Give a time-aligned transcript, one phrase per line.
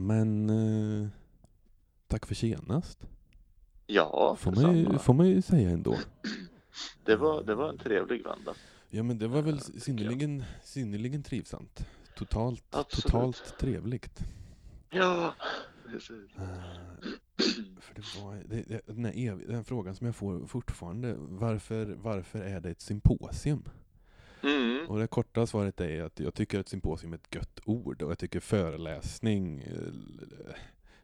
[0.00, 1.08] Men eh,
[2.06, 3.06] tack för senast.
[3.86, 5.96] Ja, Får man, ju, får man ju säga ändå.
[7.04, 8.54] Det var, det var en trevlig vända.
[8.90, 9.82] Ja men det var väl Ja, jag.
[9.82, 11.86] synnerligen, synnerligen trivsamt.
[12.16, 13.02] Totalt, Absolut.
[13.04, 14.18] totalt trevligt.
[14.90, 15.34] Ja,
[15.86, 16.36] precis.
[16.36, 16.46] Eh,
[17.80, 21.14] för det var, det, det, den, här ev, den här frågan som jag får fortfarande,
[21.18, 23.62] varför, varför är det ett symposium?
[24.42, 24.86] Mm.
[24.88, 28.10] Och det korta svaret är att jag tycker att symposium är ett gött ord och
[28.10, 30.54] jag tycker föreläsning, eh,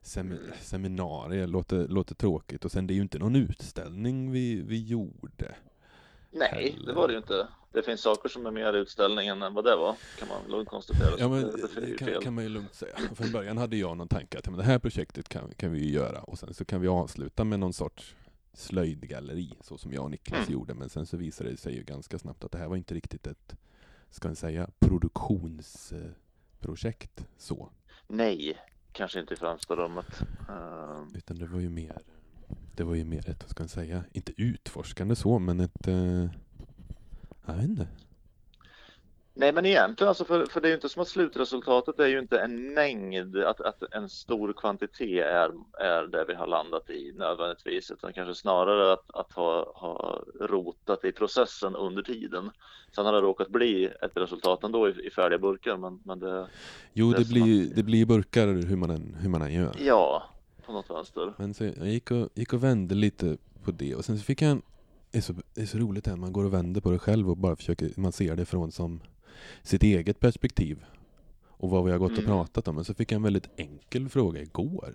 [0.03, 4.83] sem, seminarier låter, låter tråkigt och sen det är ju inte någon utställning vi, vi
[4.83, 5.55] gjorde.
[6.31, 7.49] Nej, det var det ju inte.
[7.73, 11.11] Det finns saker som är mer utställningen än vad det var, kan man lugnt konstatera.
[11.19, 12.97] Ja men det, kan, kan man ju lugnt säga.
[13.15, 15.91] Från början hade jag någon tanke att men det här projektet kan, kan vi ju
[15.91, 18.15] göra och sen så kan vi avsluta med någon sorts
[18.57, 20.53] slöjdgalleri så som jag och Niklas Mm.
[20.53, 22.95] gjorde men sen så visade det sig ju ganska snabbt att det här var inte
[22.95, 23.57] riktigt ett,
[24.11, 27.71] ska vi säga, produktionsprojekt så.
[28.09, 28.59] Nej,
[28.93, 30.23] kanske inte i främsta rummet.
[30.49, 32.03] Ehm, Utan det var ju mer,
[32.77, 36.29] det var ju mer ett, vad ska man säga, inte utforskande så, men ett, eh,
[37.47, 37.89] jag vet inte.
[39.39, 42.19] Nej, men egentligen alltså, för, för det är ju inte som att slutresultatet är ju
[42.19, 47.13] inte en mängd, att, att en stor kvantitet är, är det vi har landat i
[47.17, 52.51] nödvändigtvis, utan kanske snarare att, att ha, ha rotat i processen under tiden.
[52.95, 56.47] Sen har det råkat bli ett resultat ändå i, i färdiga burkar, men, men det,
[56.93, 59.73] Jo, Det det blir, ju- det blir burkar hur man än, hur man än gör.
[59.79, 60.23] ja,
[60.67, 61.33] på något vänster.
[61.39, 64.43] Men så jag gick och, gick och vände lite på det och sen så fick
[64.43, 64.63] jag en,
[65.11, 67.31] det är så, det är så roligt här, man går och vänder på det själv
[67.31, 69.01] och bara försöker, man ser det från som
[69.63, 70.85] sitt eget perspektiv.
[71.59, 72.31] Och vad vi har gått och Mm.
[72.31, 72.75] pratat om.
[72.75, 74.95] Men så fick jag en väldigt enkel fråga igår.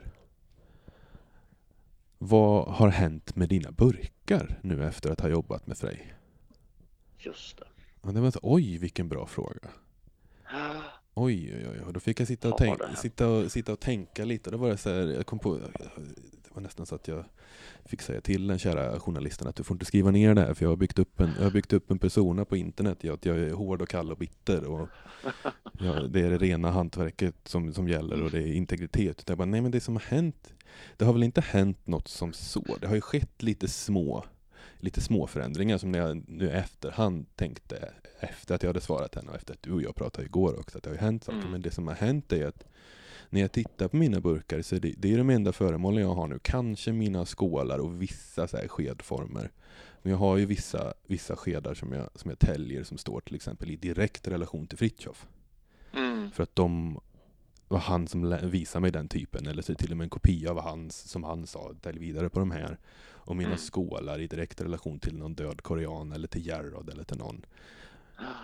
[2.18, 6.14] Vad har hänt med dina burkar nu efter att ha jobbat med Frej?
[7.18, 7.58] Just
[8.02, 8.12] det.
[8.12, 9.70] Det var så, oj vilken bra fråga.
[11.14, 11.80] Oj, oj, oj.
[11.86, 13.00] Och då fick jag sitta och, Har tänk, det hänt?
[13.00, 14.50] sitta och, sitta och tänka lite.
[14.50, 15.60] Och då var det så här, jag kom på,
[16.52, 17.26] det var nästan så att jag
[17.86, 20.66] fick säga till den kära journalisten att du får inte skriva ner det här för
[20.66, 23.26] jag har byggt upp en, jag har byggt upp en persona på internet, jag, att
[23.26, 24.90] jag är hård och kall och bitter och
[25.80, 29.23] ja, det är det rena hantverket som, som gäller och det är integritet.
[29.28, 30.54] Jag bara, nej men det som har hänt,
[30.98, 32.78] det har väl inte hänt något som så.
[32.82, 34.26] Det har ju skett lite små
[34.80, 39.16] lite små förändringar som när jag nu i efterhand tänkte efter att jag hade svarat
[39.16, 41.23] henne och efter att du och jag pratade igår också att det har ju hänt
[41.23, 41.40] saker.
[41.40, 41.52] Mm.
[41.52, 42.64] Men det som har hänt är att
[43.31, 46.14] när jag tittar på mina burkar så är det, det är de enda föremålen jag
[46.14, 46.39] har nu.
[46.42, 49.52] Kanske mina skålar och vissa så här skedformer.
[50.02, 53.36] Men jag har ju vissa, vissa skedar som jag, som jag täljer som står till
[53.36, 55.27] exempel i direkt relation till Fritjof.
[55.93, 56.31] Mm.
[56.31, 56.99] För att de
[57.67, 60.61] var han som visade mig den typen, eller så till och med en kopia av
[60.61, 62.77] hans, som han sa, tälj vidare på de här.
[63.23, 63.58] Och mina Mm.
[63.59, 67.45] skålar i direkt relation till någon död korean eller till Gerrod eller till någon.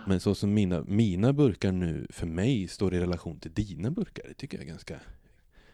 [0.08, 4.24] Men så som mina, mina burkar nu för mig står i relation till dina burkar,
[4.28, 5.00] det tycker jag är ganska,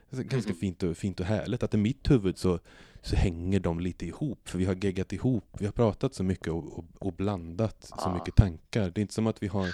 [0.10, 0.60] alltså ganska Mm.
[0.60, 1.64] fint, och, fint och härligt.
[1.64, 2.60] Att i mitt huvud så,
[3.02, 6.48] så hänger de lite ihop, för vi har geggat ihop, vi har pratat så mycket
[6.48, 8.14] och, och, och blandat så Ah.
[8.14, 8.90] mycket tankar.
[8.90, 9.68] Det är inte som att vi har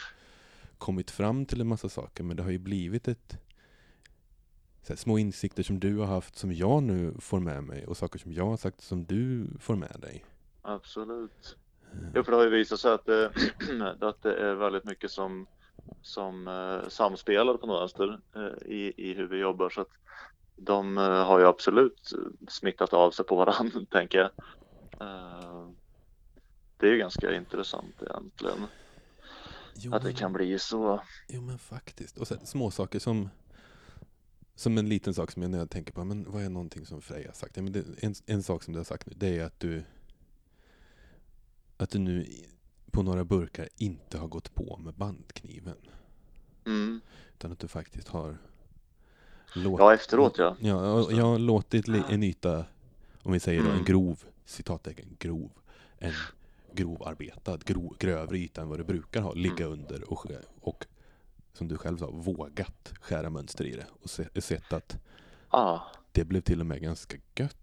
[0.77, 3.37] kommit fram till en massa saker, men det har ju blivit ett
[4.87, 8.19] här, små insikter som du har haft som jag nu får med mig och saker
[8.19, 10.25] som jag har sagt som du får med dig.
[10.61, 11.57] Absolut.
[11.93, 13.25] Eh, Jo, för det har ju visat sig att det,
[14.01, 15.47] att det är väldigt mycket som,
[16.01, 19.69] som eh, samspelar på något vänster eh, i, i hur vi jobbar.
[19.69, 19.89] Så att
[20.55, 22.11] de eh, har ju absolut
[22.47, 24.29] smittat av sig på varandra, tänker jag.
[25.01, 25.69] Eh,
[26.77, 28.65] det är ju ganska intressant egentligen.
[29.75, 31.01] Jo, Att det men- kan bli så.
[31.27, 32.17] Jo men faktiskt.
[32.17, 33.29] Och sen små saker som
[34.55, 37.01] som en liten sak som jag när jag tänker på, men vad är någonting som
[37.01, 37.57] Freja sagt?
[37.57, 39.83] Ja, men det, en, en sak som du har sagt nu, det är att du
[41.79, 42.27] att du nu
[42.91, 45.77] på några burkar inte har gått på med bandkniven.
[46.65, 47.01] Mm.
[47.33, 48.37] Utan att du faktiskt har
[49.55, 50.55] låtit, Ja, efteråt ja.
[50.59, 52.65] Ja, jag har låtit li- en yta,
[53.23, 53.85] om vi säger då en Mm.
[53.85, 55.51] grov, citattecken, grov,
[55.97, 56.13] en
[56.73, 59.71] grovarbetad, grov, grövre yta än vad du brukar ha, ligga Mm.
[59.79, 60.25] under och,
[60.61, 60.85] och
[61.53, 64.97] som du själv sa, vågat skära mönster i det och se, sett att
[65.49, 65.79] Ah.
[66.11, 67.57] det blev till och med ganska gött.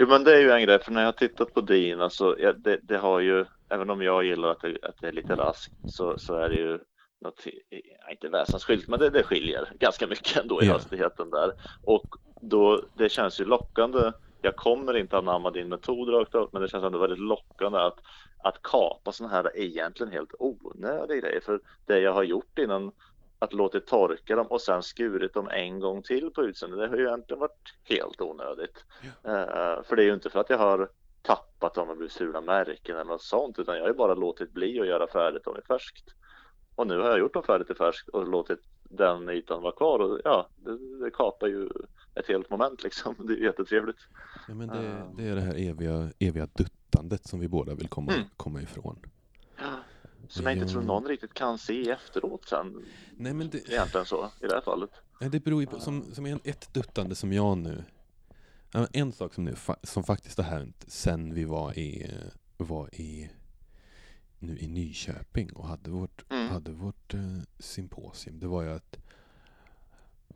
[0.00, 2.36] Jo men det är ju en grej, för när jag har tittat på din, alltså,
[2.38, 5.36] ja, det, det har ju, även om jag gillar att det, att det är lite
[5.36, 6.78] raskt, så, så är det ju
[7.20, 7.44] något,
[8.10, 10.72] inte väsensskilt, men det, det skiljer ganska mycket ändå i Ja.
[10.72, 11.52] hastigheten där.
[11.82, 12.06] Och
[12.40, 14.12] då, det känns ju lockande.
[14.40, 17.98] Jag kommer inte anamma din metod rakt av, men det känns ändå väldigt lockande att,
[18.44, 21.40] att kapa sådana här egentligen helt onödiga grejer.
[21.40, 22.92] För det jag har gjort innan,
[23.42, 26.96] att låta torka dem och sen skurit dem en gång till på utseendet, det har
[26.96, 28.84] ju egentligen varit helt onödigt.
[29.24, 30.88] Eh, för det är ju inte för att jag har
[31.22, 34.52] tappat dem och blivit fula märken eller något sånt, utan jag har ju bara låtit
[34.52, 36.04] bli att göra färdigt dem i färskt.
[36.74, 39.98] Och nu har jag gjort dem färdigt i färskt och låtit den ytan var kvar
[39.98, 41.68] och ja, det, det kapar ju
[42.14, 43.14] ett helt moment liksom.
[43.18, 43.98] Det är jättetrevligt.
[44.48, 45.12] Ja, men det, Ah.
[45.16, 48.24] det är det här eviga, eviga duttandet som vi båda vill komma, Mm.
[48.36, 48.96] komma ifrån.
[50.28, 52.84] Som jag inte tror någon riktigt kan se efteråt sen.
[53.16, 54.90] Nej, men det, Egentligen så i det här fallet.
[55.20, 57.84] nej, det beror ju på, som, som ett duttande som jag nu,
[58.92, 62.32] en sak som, nu, som faktiskt har hänt sen vi var i, eh,
[62.66, 63.30] var i,
[64.38, 66.48] nu i Nyköping och hade vårt, Mm.
[66.48, 68.96] hade vårt eh, symposium, det var ju att,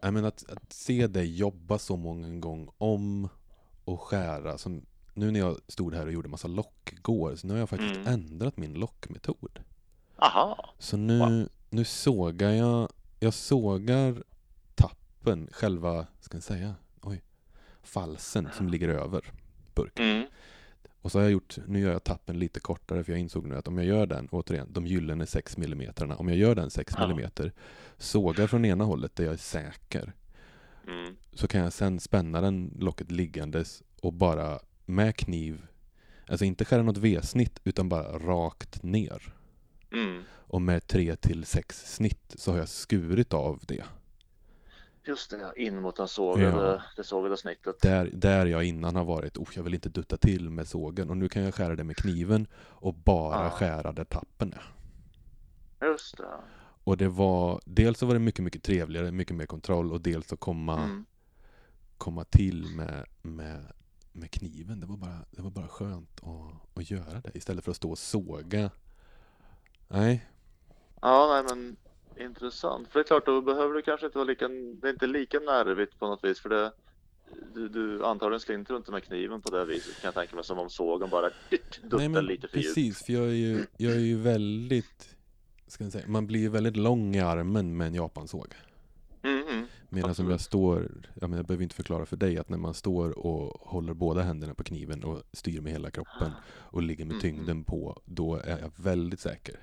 [0.01, 3.29] jag menar att, att se dig jobba så många gånger om
[3.85, 7.53] och skära, som nu när jag stod här och gjorde massa lock igår, så nu
[7.53, 8.07] har jag faktiskt Mm.
[8.07, 9.61] ändrat min lockmetod.
[10.17, 12.89] Aha, Så nu, nu sågar jag,
[13.21, 14.23] jag sågar
[14.75, 17.23] tappen, själva, ska jag säga, oj,
[17.83, 19.33] falsen som ligger över
[19.75, 20.05] burken.
[20.11, 20.27] mm.
[21.03, 23.57] Och så har jag gjort, nu gör jag tappen lite kortare för jag insåg nu
[23.57, 26.95] att om jag gör den, återigen, de gyllene 6 mm, om jag gör den 6
[26.99, 27.05] Ja.
[27.05, 27.31] mm,
[27.99, 30.13] sågar från ena hållet där jag är säker,
[30.89, 31.17] Mm.
[31.33, 35.67] så kan jag sen spänna den locket liggandes och bara med kniv,
[36.29, 39.35] alltså inte skära något V-snitt utan bara rakt ner.
[39.95, 40.23] Mm.
[40.31, 43.85] Och med 3 till 6 snitt så har jag skurit av det.
[45.07, 46.83] Just det, in mot den sågade, Ja.
[46.97, 47.81] det sågade snittet.
[47.81, 51.17] Där, där jag innan har varit, oh, jag vill inte dutta till med sågen och
[51.17, 53.51] nu kan jag skära det med kniven och bara Ja.
[53.51, 54.63] skära där tappen är.
[55.89, 56.25] Just det.
[56.85, 60.33] Och det var, dels så var det mycket, mycket trevligare, mycket mer kontroll och dels
[60.33, 61.05] att komma, Mm.
[61.99, 63.65] komma till med, med,
[64.13, 64.81] med kniven.
[64.81, 67.91] Det var bara, det var bara skönt att, att göra det istället för att stå
[67.91, 68.71] och såga.
[69.95, 70.27] Nej,
[71.01, 71.77] Ja, nej men
[72.27, 72.89] intressant.
[72.89, 75.41] För det är klart, då behöver du kanske inte vara lika, det är inte lika
[75.41, 76.73] nervigt på något vis för det
[77.55, 80.59] du, du antagligen slinter inte med kniven på det viset kan jag tänka mig som
[80.59, 81.31] om sågen bara
[81.91, 82.75] duttar lite för djupt.
[82.75, 85.17] precis, för jag är ju, jag är ju väldigt,
[85.67, 88.55] ska jag säga, man blir ju väldigt lång i armen med en japansåg.
[89.23, 89.67] Mm, mm.
[89.89, 90.31] Medan om Absolut.
[90.31, 93.69] jag står, jag, menar, jag behöver inte förklara för dig att när man står och
[93.69, 97.65] håller båda händerna på kniven och styr med hela kroppen och ligger med Mm, tyngden
[97.65, 99.61] på, då är jag väldigt säker.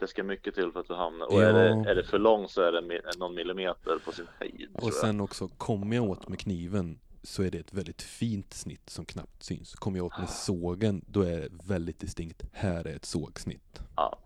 [0.00, 1.46] Det ska mycket till för att du hamnar och Ja.
[1.46, 4.68] är, det, är det för lång så är det någon millimeter på sin höjd.
[4.72, 8.90] Och sen också, kommer jag åt med kniven så är det ett väldigt fint snitt
[8.90, 9.74] som knappt syns.
[9.74, 13.80] Kommer jag åt med sågen, då är det väldigt distinkt, här är ett sågsnitt.
[13.96, 14.18] Ja.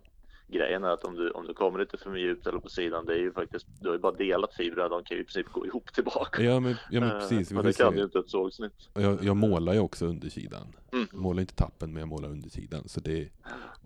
[0.54, 3.12] Grejen är att om du, om du kommer lite för djupt eller på sidan, det
[3.12, 5.66] är ju faktiskt, du har ju bara delat fibrerna, de kan ju i princip gå
[5.66, 6.42] ihop tillbaka.
[6.42, 7.98] Ja men, ja, men Eh, precis, men det kan se.
[7.98, 8.88] ju inte ett sågsnitt.
[8.94, 10.76] Jag, jag målar ju också undersidan.
[10.92, 11.06] Mm.
[11.12, 12.88] Jag målar inte tappen men jag målar undersidan.
[12.88, 13.28] Så det,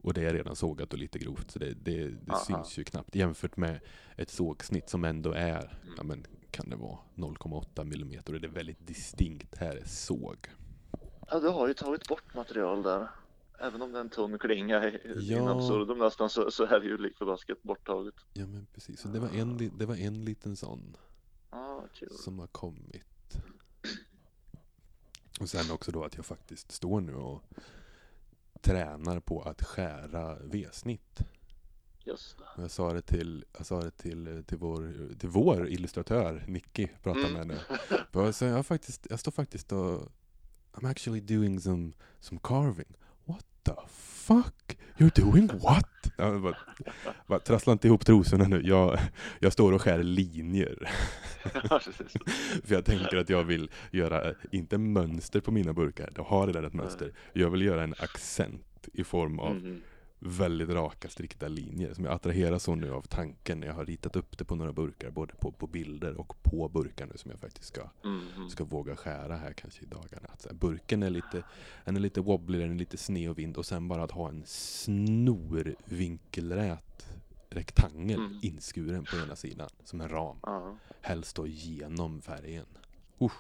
[0.03, 1.51] och det är redan sågat och lite grovt.
[1.51, 3.81] Så det, det, det syns ju knappt jämfört med
[4.17, 8.53] ett sågsnitt som ändå är, ja men kan det vara 0,8 millimeter och det är
[8.53, 9.57] väldigt distinkt.
[9.57, 10.37] Här är såg.
[11.31, 13.09] Ja, du har ju tagit bort material där.
[13.61, 15.37] Även om det är en tunn klinga i Ja.
[15.39, 18.15] in absurdum nästan så, så är det ju lik förbaskat borttaget.
[18.33, 19.01] Ja men precis.
[19.01, 20.97] Så det var en, det var en liten sån
[21.51, 22.11] Ja, kul.
[22.13, 23.03] som har kommit.
[25.41, 27.43] Och sen också då att jag faktiskt står nu och
[28.61, 31.19] tränar på att skära V-snitt.
[32.05, 32.45] Just det.
[32.57, 36.89] Och Jag sa det till, jag sa det till, till, vår, till vår illustratör, Nicky,
[37.03, 37.33] pratar Mm.
[37.33, 37.59] med nu.
[38.13, 40.09] Jag, sa, jag, faktiskt, jag står faktiskt och
[40.73, 42.95] I'm actually doing some, some carving.
[43.65, 44.77] What the fuck?
[44.99, 45.85] You're doing what?
[46.17, 46.57] Jag bara,
[47.27, 48.61] bara, trassla inte ihop trosorna nu.
[48.65, 48.99] Jag,
[49.41, 50.91] jag står och skär linjer.
[52.65, 56.65] För jag tänker att jag vill göra, inte mönster på mina burkar, jag har redan
[56.65, 57.13] ett mönster.
[57.33, 59.81] Jag vill göra en accent i form av Mhm.
[60.21, 64.17] Väldigt raka strikta linjer som jag attraheras så nu av tanken när jag har ritat
[64.17, 67.41] upp det på några burkar, både på, på bilder och på burkar nu som jag
[67.41, 68.51] faktiskt ska, Mhm.
[68.51, 70.29] ska våga skära här kanske i dagarna.
[70.33, 71.43] Att här, burken är lite,
[71.85, 74.29] den är lite wobbly, den är lite sned och vind och sen bara att ha
[74.29, 74.43] en
[75.79, 77.07] snorvinkelrät
[77.51, 78.39] rektangel Mm.
[78.43, 80.37] inskuren på ena sidan som en ram.
[80.43, 80.77] Ja.
[81.01, 82.67] Helst då genom färgen.
[83.21, 83.33] Usch.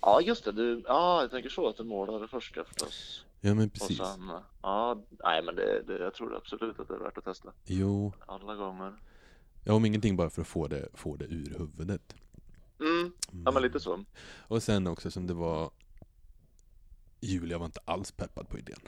[0.00, 0.52] ja, just det.
[0.52, 3.24] Du, ja, jag tänker så att du målar det första förstås.
[3.40, 3.98] Ja men Och precis.
[3.98, 4.30] sen,
[4.62, 7.52] ja, nej men det, det, jag tror absolut att det är värt att testa.
[7.64, 8.92] Jo, Alla gånger.
[9.64, 12.14] ja, om ingenting bara för att få det, få det ur huvudet.
[12.80, 13.12] Mm,
[13.44, 14.04] ja men lite så.
[14.38, 15.70] Och sen också som det var
[17.20, 18.80] Julia var inte alls peppad på idén.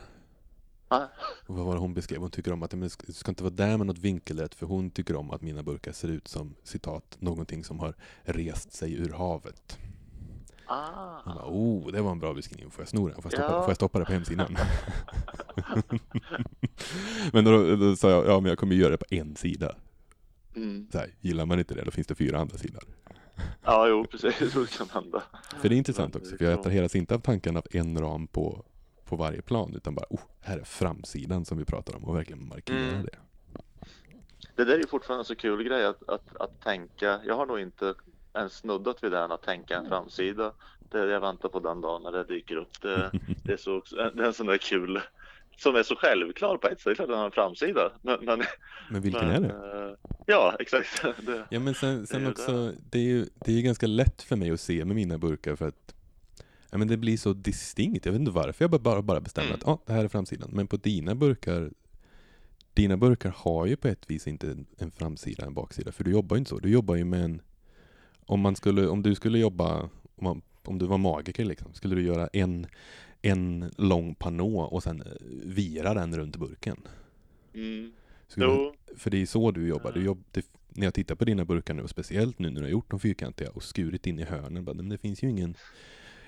[1.47, 2.21] Och vad var det hon beskrev?
[2.21, 4.67] Hon tycker om att men det det ska inte vara där med något vinkelrätt för
[4.67, 8.93] hon tycker om att mina burkar ser ut som citat någonting som har rest sig
[8.95, 9.79] ur havet.
[10.67, 11.23] Ah.
[11.25, 12.71] bara, oh, det var en bra beskrivning.
[12.71, 13.23] Får jag sno den?
[13.23, 13.61] Får jag stoppa, Ja.
[13.63, 14.57] får jag stoppa det på hemsidan?
[17.33, 19.75] men då, då sa jag, ja men jag kommer göra det på en sida.
[20.57, 20.89] Mm.
[20.93, 22.83] Så här, gillar man inte det, då finns det fyra andra sidor.
[23.65, 24.39] Ja, jo precis.
[24.55, 25.23] Det kan hända.
[25.61, 28.65] För det är intressant också, för jag attraheras inte av tanken av en ram på,
[29.05, 32.49] på varje plan, utan bara, oh, här är framsidan som vi pratar om och verkligen
[32.49, 33.03] markera Mm.
[33.03, 33.19] det.
[34.57, 37.21] det där är ju fortfarande en så kul grej att, att, att tänka.
[37.27, 37.95] Jag har nog inte
[38.35, 40.53] ens snuddat vid det här att tänka en framsida.
[40.91, 42.83] Det jag väntar på den dagen när det dyker upp.
[42.83, 43.11] Det,
[43.45, 45.01] det är, så, det är en sån där kul
[45.57, 46.85] som är så självklar på ett sätt.
[46.85, 47.93] Det är klart att den har en framsida.
[48.03, 48.43] Men, men,
[48.91, 49.89] Men vilken men, är det?
[49.91, 49.97] eh,
[50.27, 51.03] Ja, exakt.
[51.27, 54.23] Det, Ja men sen, sen det är också, det är ju det är ganska lätt
[54.23, 55.95] för mig att se med mina burkar för att
[56.71, 58.07] ja, men det blir så distinkt.
[58.07, 59.61] Jag vet inte varför jag bara, bara, bestämmer Mm.
[59.61, 60.51] att ah, det här är framsidan.
[60.53, 61.71] Men på dina burkar
[62.75, 65.93] Dina burkar har ju på ett vis inte en, en framsida en baksida.
[65.93, 66.59] För du jobbar ju inte så.
[66.59, 67.43] Du jobbar ju med en
[68.33, 69.83] Om man skulle, om du skulle jobba
[70.17, 72.67] Om, man, om du var magiker liksom, skulle du göra en
[73.23, 75.13] En lång panå och sen eh,
[75.45, 76.77] vira den runt burken.
[77.55, 77.93] mm,
[78.37, 79.93] jo, för det är så du jobbar.
[79.93, 82.67] Du jobb, det, när jag tittar på dina burkar nu, och speciellt nu när du
[82.67, 85.55] har gjort dem fyrkantiga och skurit in i hörnen, bara, men det finns ju ingen...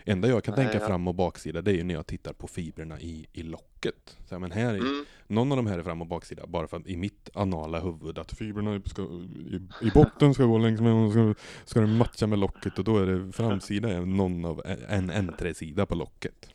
[0.04, 0.88] enda jag kan Nej, tänka ja.
[0.88, 4.16] fram och baksida, det är ju när jag tittar på fibrerna i, i locket.
[4.28, 6.68] Så här, men här är, mm, någon av de här är fram och baksida, bara
[6.68, 10.80] för att i mitt anala huvud att fibrerna ska, i, i botten ska gå längs
[10.80, 11.34] med och ska,
[11.64, 15.86] ska det matcha med locket och då är det framsida är någon av en N3-sida
[15.86, 16.48] på locket.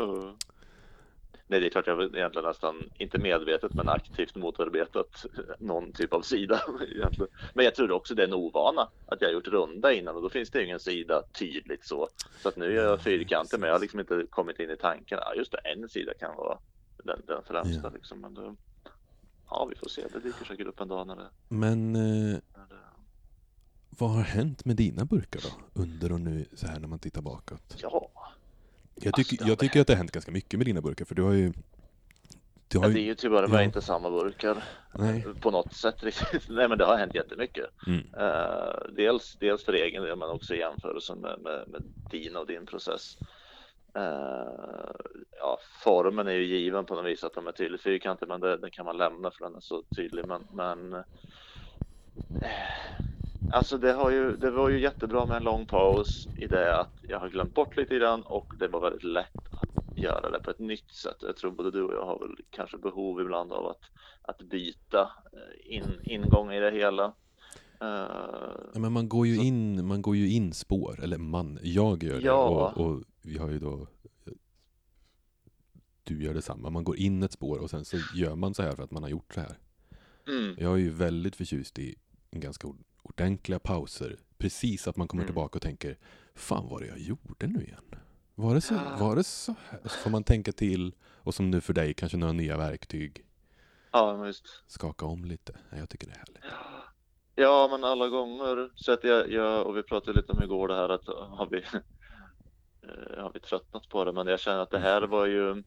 [0.00, 0.30] uh.
[1.46, 5.26] Nej, det är klart jag egentligen nästan, inte medvetet, men aktivt motarbetat
[5.58, 6.60] någon typ av sida
[6.96, 7.28] egentligen.
[7.54, 10.22] Men jag tror också det är en ovana att jag har gjort runda innan och
[10.22, 12.08] då finns det ingen sida tydligt så.
[12.42, 15.18] Så att nu är jag fyrkantig, men jag har liksom inte kommit in i tanken.
[15.22, 16.58] Ja, just det, en sida kan vara
[17.04, 17.90] den, den främsta Ja.
[17.94, 18.20] liksom.
[18.20, 18.56] Men då,
[19.50, 20.02] ja, vi får se.
[20.12, 22.02] Det dyker säkert upp en dag när det, Men eh,
[22.56, 22.74] när det
[23.98, 25.80] vad har hänt med dina burkar då?
[25.82, 27.76] Under och nu, så här när man tittar bakåt.
[27.82, 28.10] ja.
[28.94, 31.22] Jag, har jag tycker att det har hänt ganska mycket med dina burkar, för du
[31.22, 31.52] har ju...
[32.68, 33.62] Du har Ja, det är ju ju tyvärr bara ja.
[33.62, 35.24] inte samma burkar nej.
[35.40, 36.44] på något sätt riktigt.
[36.48, 37.66] Nej, men det har hänt jättemycket.
[37.86, 38.00] Mm.
[38.18, 42.46] Eh, dels, dels för egen del men också i jämförelse med, med, med din och
[42.46, 43.18] din process.
[43.94, 44.90] Eh,
[45.38, 48.56] ja, formen är ju given på något vis att de är tydligt fyrkantiga men det,
[48.56, 50.26] den kan man lämna för den är så tydlig.
[50.26, 51.00] Men, men eh,
[53.54, 56.92] alltså det, har ju, det var ju jättebra med en lång paus i det att
[57.02, 60.50] jag har glömt bort lite grann och det var väldigt lätt att göra det på
[60.50, 61.16] ett nytt sätt.
[61.20, 63.80] Jag tror både du och jag har väl kanske behov ibland av att,
[64.22, 65.00] att byta
[65.32, 67.04] eh, in, ingång i det hela.
[67.80, 67.88] Eh,
[68.74, 72.02] Ja, men man går ju Så- in, man går ju in spår, eller man, jag
[72.02, 72.72] gör det Ja.
[72.76, 73.86] och, och vi har ju då
[76.04, 78.72] du gör detsamma, man går in ett spår och sen så gör man så här
[78.76, 79.58] för att man har gjort så här.
[80.28, 81.94] mm, Jag är ju väldigt förtjust i
[82.30, 82.68] en ganska
[83.04, 84.16] ordentliga pauser.
[84.38, 85.28] Precis att man kommer Mm.
[85.28, 85.96] tillbaka och tänker
[86.34, 87.94] Fan vad det jag gjorde nu igen?
[88.34, 88.96] Var det, så, Ja.
[89.00, 89.80] var det så här?
[89.84, 93.24] Så får man tänka till och som nu för dig, kanske några nya verktyg.
[93.92, 94.44] ja, men just.
[94.66, 95.52] Skaka om lite.
[95.70, 96.44] Ja, Jag tycker det är härligt.
[97.34, 98.70] Ja, men alla gånger.
[98.74, 101.56] Så att jag, jag, och vi pratade lite om igår det här att har vi,
[102.82, 105.62] eh, har vi tröttnat på det, men jag känner att det här var ju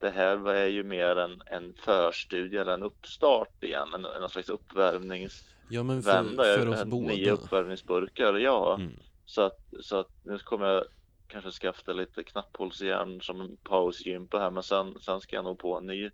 [0.00, 4.48] det här var ju mer en, en förstudie eller en uppstart igen, en, en slags
[4.48, 5.52] uppvärmningsvända.
[5.72, 7.30] Ja men för, för oss Nio båda.
[7.30, 8.74] uppvärmningsburkar, ja.
[8.74, 8.92] Mm.
[9.26, 10.84] Så att, så att nu kommer jag
[11.26, 15.78] kanske skaffa lite knapphålsjärn som en pausgympa här, men sen, sen ska jag nog på
[15.78, 16.10] en ny,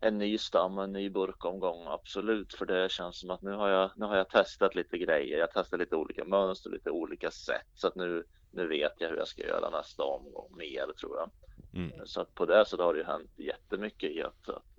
[0.00, 2.54] en ny stam, en ny burkomgång, absolut.
[2.54, 5.38] För det känns som att nu har jag, nu har jag testat lite grejer.
[5.38, 7.66] Jag testar lite olika mönster, lite olika sätt.
[7.74, 11.30] Så att nu, nu vet jag hur jag ska göra nästa omgång mer tror jag.
[11.74, 12.06] Mm.
[12.06, 14.78] Så att på det så har det ju hänt jättemycket i att, att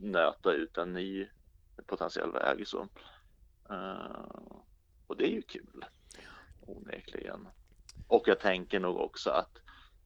[0.00, 1.28] nöta ut en ny
[1.86, 2.68] potentiell väg.
[2.68, 2.88] Så.
[3.70, 4.56] Eh,
[5.06, 5.84] och det är ju kul.
[6.60, 7.48] Onekligen.
[8.08, 9.58] Och jag tänker nog också att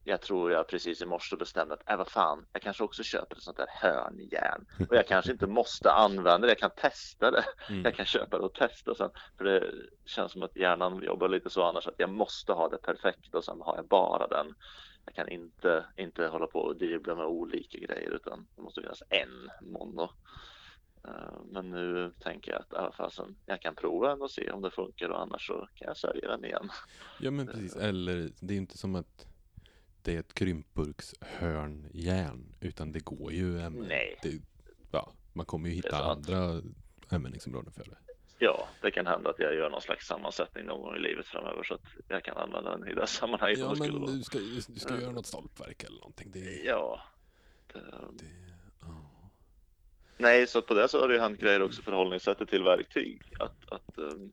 [0.05, 3.37] jag tror jag precis i morse bestämde att, äh, vad fan, jag kanske också köper
[3.37, 4.67] ett sånt där hörnjärn.
[4.89, 7.45] Och jag kanske inte måste använda det, jag kan testa det.
[7.69, 7.83] Mm.
[7.85, 9.11] Jag kan köpa det och testa sen.
[9.39, 9.73] För det
[10.05, 13.45] känns som att hjärnan jobbar lite så annars att jag måste ha det perfekt och
[13.45, 14.55] sen har jag bara den.
[15.05, 19.03] Jag kan inte, inte hålla på och dribbla med olika grejer utan det måste finnas
[19.09, 20.11] en mono.
[21.05, 21.11] Eh,
[21.51, 25.09] Men nu tänker jag att fasen, jag kan prova den och se om det funkar
[25.09, 26.69] och annars så kan jag sälja den igen.
[27.21, 29.27] Ja men precis, eller det är inte som att
[30.03, 34.19] det är ett krympburkshörnjärn utan det går ju äm- Nej.
[34.23, 34.41] det,
[34.91, 36.63] ja, Man kommer ju hitta andra
[37.09, 37.97] användningsområden för det.
[38.39, 41.63] Ja, det kan hända att jag gör någon slags sammansättning någon gång i livet framöver
[41.63, 43.59] så att jag kan använda den i det sammanhanget.
[43.59, 45.01] Ja men du ska, du ska Ja.
[45.01, 46.31] göra något stolpverk eller någonting.
[46.33, 47.01] Det, Ja.
[47.73, 48.09] Det, det, ja.
[50.21, 53.23] Nej, så på det så har det ju hänt grejer också förhållningssättet till verktyg.
[53.39, 54.33] Att, att, um,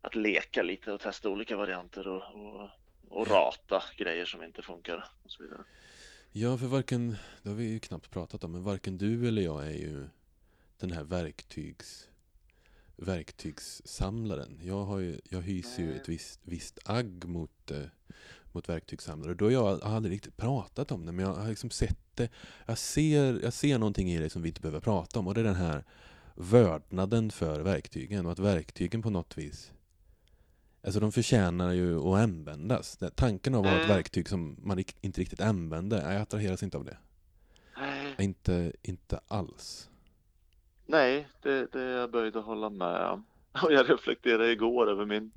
[0.00, 2.70] att leka lite och testa olika varianter och, och,
[3.08, 5.64] och rata grejer som inte funkar och så vidare.
[6.32, 9.66] Ja, för varken, det har vi ju knappt pratat om, men varken du eller jag
[9.66, 10.04] är ju
[10.78, 12.08] den här verktygs
[12.96, 14.60] verktygssamlaren.
[14.62, 17.82] Jag, har ju, jag hyser ju ett visst, visst agg mot, eh,
[18.54, 19.34] mot verktygssamlare.
[19.34, 22.28] Då har jag aldrig riktigt pratat om det, men jag har liksom sett det.
[22.66, 25.40] Jag ser, jag ser någonting i dig som vi inte behöver prata om och det
[25.40, 25.84] är den här
[26.34, 29.72] vördnaden för verktygen och att verktygen på något vis
[30.84, 32.96] Alltså de förtjänar ju att användas.
[32.96, 33.96] Det- Tanken av att ha ett Mm.
[33.96, 36.96] verktyg som man inte riktigt använder, jag attraheras inte av det.
[37.76, 39.90] Nej, Inte, inte alls.
[40.86, 43.24] Nej, det, det är jag böjd att hålla med om.
[43.62, 45.32] Och jag reflekterade igår över min,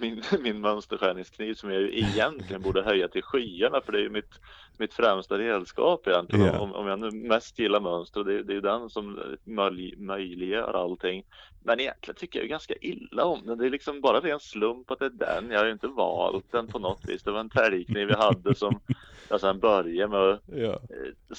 [0.00, 4.10] min, min mönsterskärningskniv som jag ju egentligen borde höja till skyarna för det är ju
[4.10, 4.40] mitt,
[4.78, 6.46] mitt främsta redskap egentligen.
[6.46, 6.58] Ja.
[6.58, 10.72] Om, om jag nu mest gillar mönster, det, det är ju den som möj, möjliggör
[10.72, 11.24] allting.
[11.64, 13.58] Men egentligen tycker jag ju ganska illa om den.
[13.58, 15.50] Det är liksom bara ren slump att det är den.
[15.50, 17.22] Jag har ju inte valt den på något vis.
[17.22, 18.80] Det var en täljkniv jag hade som
[19.28, 20.30] jag sen började med.
[20.64, 20.76] Eh,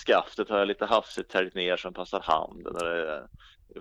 [0.08, 2.76] skaftet har jag lite hafsigt täljt ner som passar handen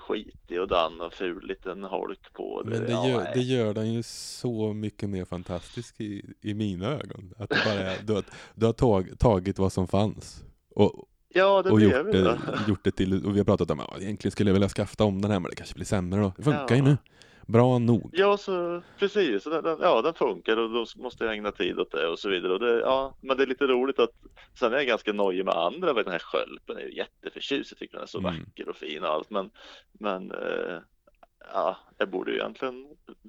[0.01, 2.63] skitig och dan och ful liten holk på.
[2.65, 3.33] Men det ja, gör, nej.
[3.35, 7.35] det gör den ju så mycket mer fantastisk i, i mina ögon.
[7.39, 10.45] Att det bara är, du har, du har tag, tagit vad som fanns
[10.75, 12.39] och, ja, det och gjort, ju det, det.
[12.69, 15.23] gjort det till, och vi har pratat om att egentligen skulle jag vilja skafta om
[15.23, 16.33] den här men det kanske blir sämre då.
[16.37, 16.85] Det funkar ju Ja.
[16.85, 16.97] nu.
[17.53, 18.11] Bra nog.
[18.13, 19.45] Ja, så precis.
[19.45, 22.29] Den, den, ja, den funkar och då måste jag ägna tid åt det och så
[22.29, 22.53] vidare.
[22.53, 24.11] Och det, ja, men det är lite roligt att
[24.59, 25.93] sen är jag ganska nojig med andra.
[25.93, 27.71] Den här skölpen är ju jätteförtjust.
[27.71, 28.35] Jag tycker den är så Mm.
[28.35, 29.31] vacker och fin och allt.
[29.31, 29.51] Men,
[29.93, 30.79] men eh,
[31.53, 32.87] ja, jag borde ju egentligen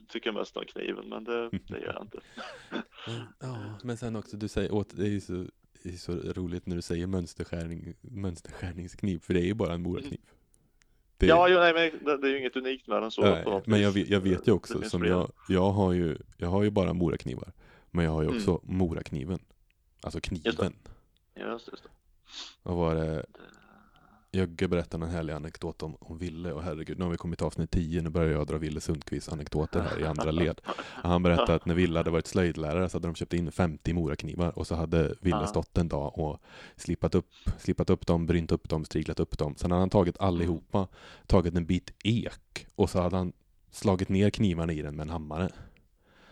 [0.09, 2.19] tycka mest om kniven, men det, det gör jag inte.
[3.07, 5.45] Men, ja, men sen också, du säger åt, det är ju så,
[5.83, 9.81] det är så roligt när du säger mönsterskärning, mönsterskärningskniv, för det är ju bara en
[9.81, 10.19] morakniv.
[11.23, 13.61] Det, Ja, jo, nej, men det, det är ju inget unikt med den så nej,
[13.65, 16.69] men jag vet, jag vet ju också, som jag, jag har ju, jag har ju
[16.69, 17.51] bara moraknivar,
[17.91, 18.37] men jag har ju Mm.
[18.39, 19.39] också morakniven.
[20.01, 20.51] Alltså Just det.
[20.51, 20.73] kniven.
[21.35, 21.89] Just, just det.
[22.63, 23.25] Vad var det?
[24.35, 27.45] Jögge berättade en härlig anekdot om, om Ville och herregud, nu har vi kommit till
[27.45, 30.61] avsnitt 10, nu börjar jag dra Ville Sundqvists anekdoter här i andra led.
[30.89, 34.57] Han berättade att när Ville hade varit slöjdlärare så hade de köpt in 50 moraknivar
[34.59, 35.47] och så hade Ville Ja.
[35.47, 36.39] stått en dag och
[36.75, 39.55] slipat upp, slipat upp dem, brynt upp dem, striglat upp dem.
[39.57, 40.87] Sen hade han tagit allihopa,
[41.27, 43.33] tagit en bit ek och så hade han
[43.71, 45.49] slagit ner knivarna i den med en hammare.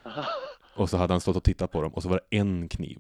[0.75, 2.99] Och så hade han stått och tittat på dem och så var det en kniv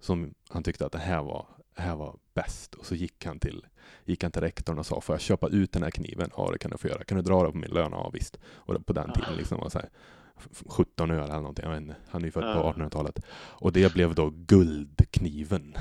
[0.00, 2.74] som han tyckte att det här var, det här var bäst.
[2.74, 3.66] Och så gick han till,
[4.04, 6.30] gick han till rektorn och sa, får jag köpa ut den här kniven?
[6.36, 7.04] Ja, det kan du få göra.
[7.04, 7.92] Kan du dra det på min lön?
[7.92, 8.38] Ja, visst.
[8.44, 9.88] Och på den tiden liksom var så här,
[10.36, 11.72] f- 17 öre eller någonting.
[11.74, 11.96] Inte.
[12.08, 12.72] Han är ju född på Ja.
[12.72, 13.20] 1800-talet.
[13.36, 15.76] Och det blev då guldkniven.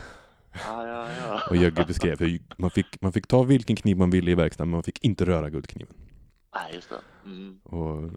[0.67, 1.41] Ja, ja, ja.
[1.49, 4.69] Och Jögge beskrev hur man fick, man fick ta vilken kniv man ville i verkstaden,
[4.69, 5.93] men man fick inte röra guldkniven.
[6.55, 6.99] Nej, just det.
[7.29, 7.59] Mm.
[7.63, 8.11] Och,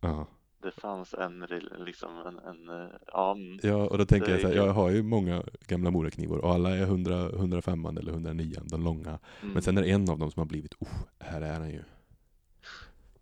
[0.00, 0.26] ja.
[0.62, 1.46] Det fanns en,
[1.78, 3.58] liksom en, en eh, ja, mm.
[3.62, 6.76] Ja, och då tänker jag så här, jag har ju många gamla moraknivar och alla
[6.76, 9.18] är 100, 105 eller 109, de långa.
[9.40, 9.52] mm.
[9.52, 11.82] Men sen är det en av dem som har blivit, oh, här är den ju.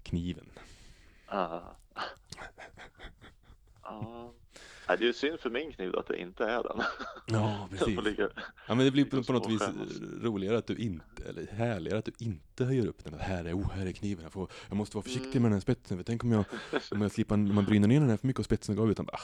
[0.03, 0.47] Kniven.
[3.89, 4.33] Ja.
[4.87, 4.97] Ja.
[4.97, 6.83] Det är ju synd för min kniv att det inte är den.
[7.27, 7.69] Ja,
[8.03, 8.29] ligga.
[8.69, 9.63] Ja, men det blir på, på något vis
[10.23, 13.15] roligare att du inte, eller härligare att du inte höjer upp den.
[13.15, 14.23] Att här är, oh, här är kniven.
[14.23, 15.43] Jag, får, jag måste vara försiktig Mm.
[15.43, 15.97] med den här spetsen.
[15.99, 16.45] För tänk om jag,
[16.91, 18.91] om jag slipar, om man bryner ner den här för mycket och spetsen går av
[18.91, 19.19] utan, ah,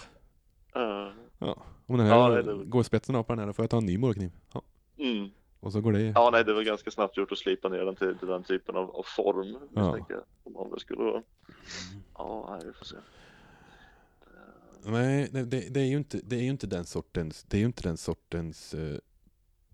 [0.75, 1.13] Ja.
[1.39, 1.63] ja.
[1.87, 3.71] Om den här Ja, nej, det- går spetsen av på den här, då får jag
[3.71, 4.31] ta en ny morakniv.
[4.55, 4.63] Ja.
[4.99, 5.29] Mm.
[5.61, 6.01] Och så går det.
[6.03, 8.77] Ja, nej, det var ganska snabbt gjort att slipa ner den till, till den typen
[8.77, 9.57] av, av form.
[9.75, 9.99] Ja.
[10.09, 11.23] jag, Om om det skulle vara.
[12.15, 12.97] Ja, nej, vi får se.
[14.85, 17.67] Nej, det, det, det är ju inte, det är inte den sortens, det är ju
[17.67, 18.99] inte den sortens eh,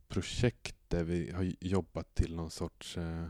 [0.08, 3.26] projekt där vi har jobbat till någon sorts eh,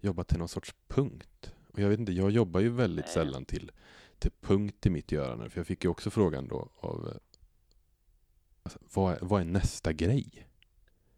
[0.00, 1.54] jobbat till någon sorts punkt.
[1.68, 3.14] Och jag vet inte, jag jobbar ju väldigt Nej.
[3.14, 3.70] sällan till,
[4.18, 5.50] till punkt i mitt görande.
[5.50, 7.16] För jag fick ju också frågan då av eh,
[8.62, 10.48] alltså, vad, är, vad är nästa grej?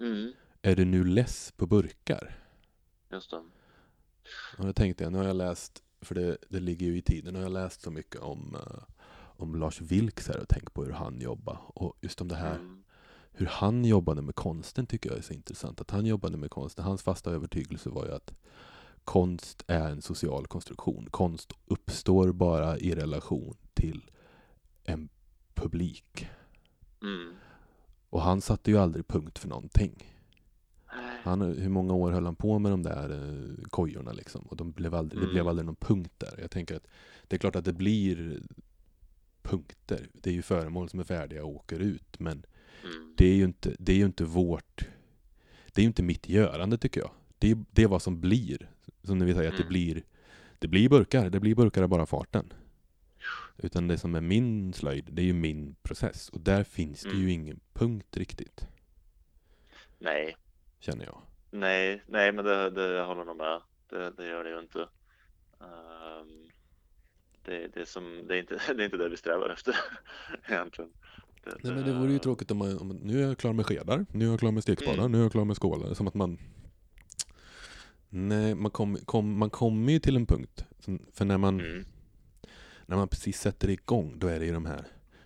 [0.00, 2.42] Mm, Är du nu less på burkar?
[3.10, 3.42] just det.
[4.58, 7.32] Och då tänkte jag, nu har jag läst, för det, det ligger ju i tiden,
[7.32, 8.82] nu har jag läst så mycket om, eh,
[9.36, 11.58] om Lars Vilks här och tänkt på hur han jobbar.
[11.66, 12.82] Och just om det här, Mm.
[13.32, 15.80] hur han jobbade med konsten tycker jag är så intressant.
[15.80, 18.34] Att han jobbade med konsten, hans fasta övertygelse var ju att
[19.04, 21.08] konst är en social konstruktion.
[21.10, 24.10] Konst uppstår bara i relation till
[24.84, 25.08] en
[25.54, 26.28] publik.
[27.02, 27.34] Mm.
[28.10, 30.12] Och han satte ju aldrig punkt för någonting.
[31.22, 34.40] Han, hur många år höll han på med de där eh, kojorna liksom?
[34.42, 35.34] Och de blev aldrig, det Mm.
[35.34, 36.38] blev aldrig någon punkt där.
[36.40, 36.86] Jag tänker att
[37.28, 38.42] det är klart att det blir
[39.50, 40.08] punkter.
[40.12, 42.18] Det är ju föremål som är färdiga och åker ut.
[42.20, 42.46] Men
[42.84, 43.14] Mm.
[43.16, 44.88] det är ju inte, det är ju inte vårt...
[45.72, 47.10] Det är ju inte mitt görande tycker jag.
[47.38, 48.70] Det är, det är vad som blir.
[49.02, 49.68] Som när vi säger att det Mm.
[49.68, 50.02] blir...
[50.58, 51.30] Det blir burkar.
[51.30, 52.52] Det blir burkar av bara farten.
[53.58, 56.28] Utan det som är min slöjd, det är ju min process.
[56.28, 57.28] Och där finns det ju Mm.
[57.28, 58.66] ingen punkt riktigt.
[59.98, 60.36] Nej,
[60.80, 61.22] Känner jag.
[61.50, 63.60] nej, nej, men det, det jag håller nog med.
[63.90, 64.88] Det, det gör det ju inte.
[65.60, 66.50] Ehm,
[67.46, 69.76] det, det, är som, det, är inte, det är inte det vi strävar efter
[70.48, 70.90] egentligen.
[71.44, 73.66] Det, Nej men det vore ju tråkigt om man, om nu är jag klar med
[73.66, 75.12] skedar, nu är jag klar med stekspadar, Mm.
[75.12, 75.94] nu är jag klar med skålar.
[75.94, 76.38] Som att man...
[78.08, 80.64] Nej, man kommer kom, man kommer ju till en punkt.
[81.12, 81.84] För när man, Mm.
[82.86, 84.84] när man precis sätter igång, då är det ju de här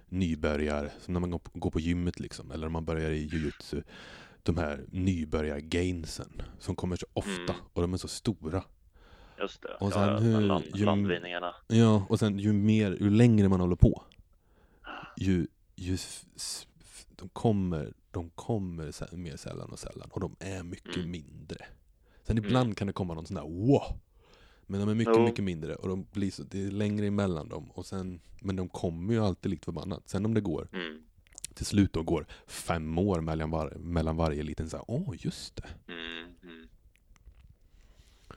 [0.09, 3.25] nybörjar, som när man går på, går på gymmet liksom, eller när man börjar i
[3.27, 3.83] jujutsu.
[4.43, 7.57] De här nybörjar-gainsen som kommer så ofta Mm.
[7.73, 8.65] och de är så stora.
[9.41, 9.75] Just det.
[9.81, 11.55] Och sen ja, hur- land, ju- landvinningarna.
[11.69, 14.03] Ja, och sen ju mer, ju längre man håller på,
[15.17, 15.99] ju, ju
[17.17, 21.11] de kommer, de kommer mer sällan och sällan och de är mycket Mm.
[21.11, 21.65] mindre.
[22.23, 22.45] Sen Mm.
[22.49, 23.83] ibland kan det komma någon sån där wow!
[24.67, 25.25] Men de är mycket, Jo.
[25.25, 28.69] mycket mindre och de blir så, det är längre emellan dem och sen, men de
[28.69, 30.09] kommer ju alltid likt förbannat.
[30.09, 31.03] Sen om det går, Mm.
[31.55, 35.57] till slut då går fem år mellan, var, mellan varje liten så här, åh just
[35.57, 35.90] det.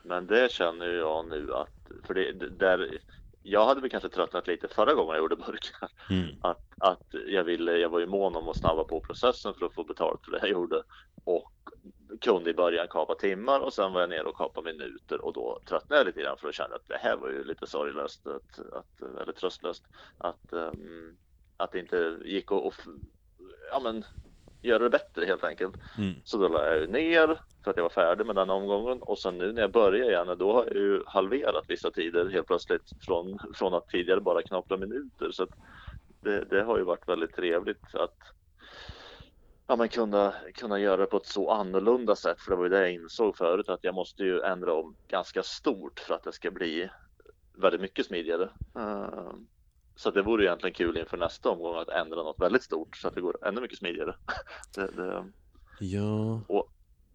[0.03, 2.97] Men det känner jag nu att, för det, det- där,
[3.41, 5.89] jag hade väl kanske tröttnat lite förra gången jag gjorde burkar.
[6.09, 6.35] Mm.
[6.41, 9.73] Att, att jag ville, jag var ju mån om att snabba på processen för att
[9.73, 10.83] få betalt för det jag gjorde.
[11.23, 11.51] Och
[12.21, 15.61] kunde i början kapa timmar och sen var jag nere och kapade minuter och då
[15.69, 18.59] tröttnade jag lite grann för att känna att det här var ju lite sorglöst, att,
[18.73, 19.83] att, eller tröstlöst.
[20.17, 21.17] Att, um,
[21.57, 22.85] att det inte gick att, att
[23.71, 24.03] ja, men,
[24.63, 25.75] göra det bättre helt enkelt.
[25.97, 26.13] Mm.
[26.23, 29.19] Så då la jag ju ner för att jag var färdig med den omgången och
[29.19, 32.95] sen nu när jag börjar igen då har jag ju halverat vissa tider helt plötsligt
[32.99, 35.31] från, från att tidigare bara knapra minuter.
[35.31, 35.49] Så att
[36.21, 38.17] det, det har ju varit väldigt trevligt att
[39.67, 42.41] ja, men kunna, kunna göra det på ett så annorlunda sätt.
[42.41, 45.43] För det var ju det jag insåg förut att jag måste ju ändra om ganska
[45.43, 46.89] stort för att det ska bli
[47.57, 48.49] väldigt mycket smidigare.
[49.95, 53.15] Så det vore egentligen kul inför nästa omgång att ändra något väldigt stort så att
[53.15, 54.15] det går ännu mycket smidigare.
[54.75, 55.25] Det, det,
[56.47, 56.65] Ja,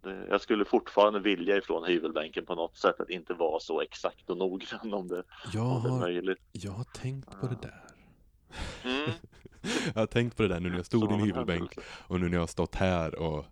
[0.03, 4.29] det, jag skulle fortfarande vilja ifrån hyvelbänken på något sätt att inte vara så exakt
[4.29, 6.39] och noggrann om det, jag om det är möjligt.
[6.51, 7.83] jag har tänkt på det där.
[8.83, 9.11] Mm.
[9.93, 11.75] Jag har tänkt på det där nu när jag stod i en hyvelbänk
[12.07, 13.45] och nu när jag har stått här och,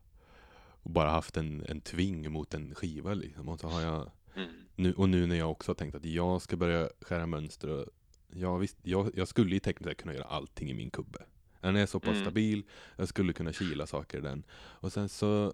[0.84, 3.50] och bara haft en, en tving mot en skiva liksom.
[3.50, 4.50] Och, så har jag, Mm.
[4.76, 7.70] nu, och nu när jag också har tänkt att jag ska börja skära mönster.
[7.70, 7.86] Och,
[8.34, 11.20] ja, visst, jag, jag skulle ju tekniskt sett kunna göra allting i min kubbe.
[11.62, 12.22] Den är så pass Mm.
[12.22, 12.64] stabil,
[12.96, 14.44] jag skulle kunna kila saker i den.
[14.54, 15.54] Och sen så,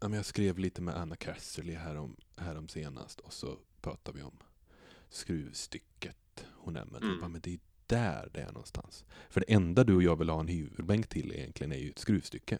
[0.00, 4.24] ja, men jag skrev lite med Anna Casserly härom, härom senast och så pratade vi
[4.24, 4.38] om
[5.26, 6.98] skruvstycket hon nämnde.
[6.98, 7.20] Mm.
[7.20, 9.04] Bara, men det är där det är någonstans.
[9.30, 11.98] För det enda du och jag vill ha en hyvelbänk till egentligen är ju ett
[11.98, 12.58] skruvstycke.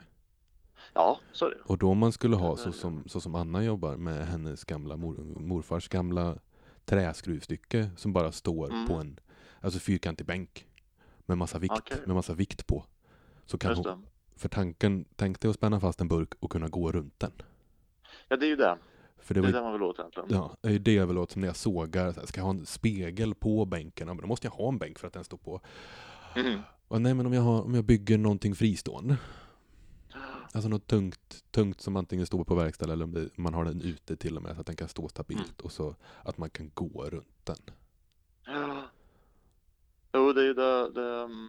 [0.94, 1.56] Ja, så är det.
[1.64, 5.14] Och då man skulle ha så som, så som Anna jobbar med hennes gamla mor,
[5.40, 6.38] morfars gamla
[6.86, 8.86] träskruvstycke som bara står Mm.
[8.86, 9.20] på en
[9.60, 10.66] alltså fyrkantig bänk
[11.26, 11.98] med massa vikt, Okej.
[12.06, 12.84] med massa vikt på.
[13.46, 16.92] Så kan hon, för tanken, tänk dig att spänna fast en burk och kunna gå
[16.92, 17.32] runt den.
[18.28, 18.78] Ja, det är ju det.
[19.18, 20.28] För det Det är det man vill åt egentligen.
[20.32, 22.12] Ja, det är ju det jag vill åt som när jag sågar.
[22.26, 24.08] Ska jag ha en spegel på bänken?
[24.08, 25.60] Ja, men då måste jag ha en bänk för att den står på.
[26.36, 26.60] Mm.
[26.88, 29.16] Och nej, men om jag, har, om jag bygger någonting fristående.
[30.56, 33.80] Alltså något tungt, tungt som antingen står på verkstad eller om det, man har den
[33.82, 35.54] ute till och med så att den kan stå stabilt Mm.
[35.64, 37.56] och så att man kan gå runt den.
[38.46, 38.82] Ja.
[40.12, 41.14] Jo, det är ju det, det.
[41.22, 41.48] mm,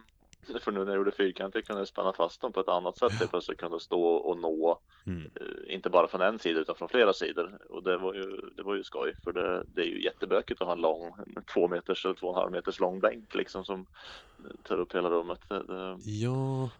[0.60, 3.12] För nu när jag gjorde fyrkantigt kunde jag spänna fast dem på ett annat sätt.
[3.20, 5.22] Jag plötsligt kunde stå och nå, Mm.
[5.34, 7.58] eh, inte bara från en sida utan från flera sidor.
[7.70, 9.14] Och det var ju, det var ju skoj.
[9.24, 11.12] För det, det är ju jättebökigt att ha en lång,
[11.54, 13.86] två meters eller två och en halv meters lång bänk liksom som
[14.62, 15.40] tar upp hela rummet.
[15.48, 16.70] Det, det, Ja,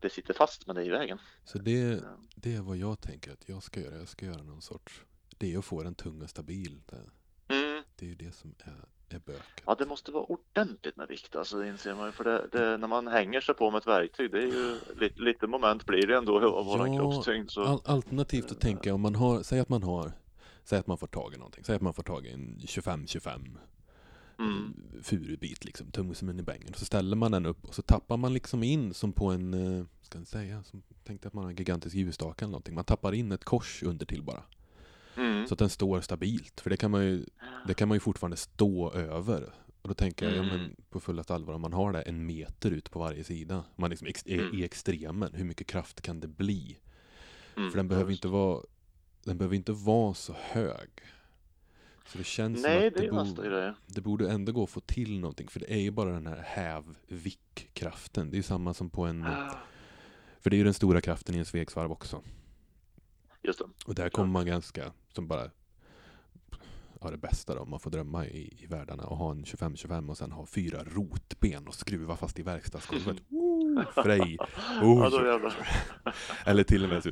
[0.00, 1.18] det sitter fast men det är i vägen.
[1.44, 2.02] så det,
[2.34, 3.96] det är vad jag tänker att jag ska göra.
[3.98, 5.02] Jag ska göra någon sorts,
[5.38, 6.80] det är att få den tung och stabil.
[6.86, 6.96] Det,
[7.54, 7.82] Mm.
[7.96, 8.84] det är ju det som är,
[9.16, 9.62] är böket.
[9.66, 12.12] Ja, det måste vara ordentligt med vikt alltså, det inser man ju.
[12.12, 15.20] För det, det, när man hänger sig på med ett verktyg, det är ju lite,
[15.20, 17.50] lite moment blir det ändå av våran Ja, kroppstyngd.
[17.50, 17.62] Så.
[17.64, 20.12] Al alternativt att tänka om man har, säg att man har,
[20.64, 23.58] säg att man får tag i någonting, säg att man får tag i en 25-25
[24.40, 24.74] Mm.
[25.02, 26.74] furubit liksom, tung som en i bängen.
[26.74, 29.84] Så ställer man den upp och så tappar man liksom in som på en, eh,
[30.02, 32.74] ska jag säga, som, tänkte att man har en gigantisk ljusstake eller någonting.
[32.74, 34.42] Man tappar in ett kors under till bara.
[35.16, 35.46] Mm.
[35.46, 36.60] Så att den står stabilt.
[36.60, 37.24] För det kan man ju,
[37.66, 39.52] det kan man ju fortfarande stå över.
[39.82, 40.56] Och då tänker jag, ja Mm.
[40.56, 43.64] men på fullaste allvar, om man har det en meter ut på varje sida.
[43.76, 44.54] Man liksom ex, är Mm.
[44.58, 46.78] i extremen, hur mycket kraft kan det bli?
[47.56, 47.70] Mm.
[47.70, 48.62] För den behöver inte vara
[49.24, 50.88] Den behöver inte vara så hög.
[52.12, 54.80] Så det känns Nej, som att det det, borde, det borde ändå gå att få
[54.80, 55.48] till någonting.
[55.48, 58.30] För det är ju bara den här häv-vick-kraften.
[58.30, 59.26] Det är ju samma som på en...
[60.40, 62.22] För det är ju den stora kraften i en svegsvarv också.
[63.42, 63.64] Just det.
[63.86, 65.50] Och där kommer man ganska, som bara
[67.02, 70.18] Ja det bästa då, man får drömma i, i världarna och ha en 25-25 och
[70.18, 73.16] sen ha fyra rotben och skruva fast i verkstadsgolvet.
[73.94, 74.38] Frej!
[74.82, 75.08] Oh.
[76.46, 77.02] Eller till och med,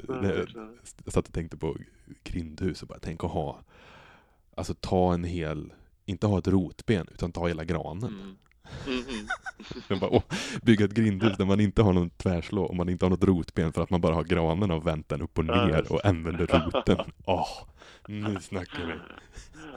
[1.05, 1.77] jag satt och tänkte på
[2.23, 3.61] grindhus och bara tänk att ha,
[4.59, 5.73] alltså ta en hel,
[6.05, 8.09] inte ha ett rotben utan ta hela granen.
[8.09, 8.37] Mm.
[8.87, 9.27] Mhm.
[9.89, 10.23] Jag bara, åh,
[10.63, 13.73] bygga ett grindhus där man inte har någon tvärslå och man inte har något rotben
[13.73, 17.13] för att man bara har granen och vänt den upp och ner och använder roten.
[17.27, 17.49] Åh,
[18.09, 18.93] nu snackar vi.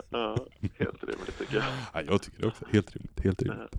[0.10, 0.36] Ja,
[0.78, 1.64] helt rimligt tycker jag.
[1.94, 2.66] Ja, jag tycker det också.
[2.72, 3.76] Helt rimligt, helt rimligt.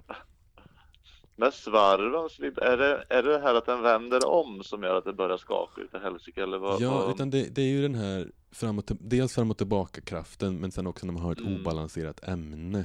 [1.37, 5.05] Men svarven, Filip, är det, är det här att den vänder om som gör att
[5.05, 6.81] det börjar skaka ute helsike eller vad?
[6.81, 10.01] Ja, vad- utan det, det är ju den här fram och dels fram och tillbaka
[10.01, 11.61] kraften men sen också när man har ett Mm.
[11.61, 12.85] obalanserat ämne.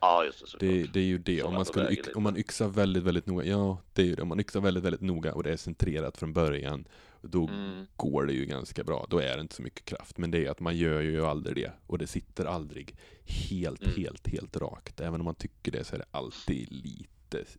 [0.00, 0.70] ja just det, såklart.
[0.70, 1.38] Det, det är ju det.
[1.40, 3.44] Som Om man, skulle om man yxar väldigt, väldigt noga.
[3.44, 4.22] Ja, det är ju det.
[4.22, 6.84] Om man yxar väldigt, väldigt noga och det är centrerat från början.
[7.22, 7.86] Då Mm.
[7.96, 9.06] går det ju ganska bra.
[9.10, 10.18] Då är det inte så mycket kraft.
[10.18, 11.72] Men det är att man gör ju aldrig det.
[11.86, 13.94] Och det sitter aldrig helt, Mm.
[13.96, 15.00] helt, helt rakt.
[15.00, 17.08] Även om man tycker det så är det alltid lite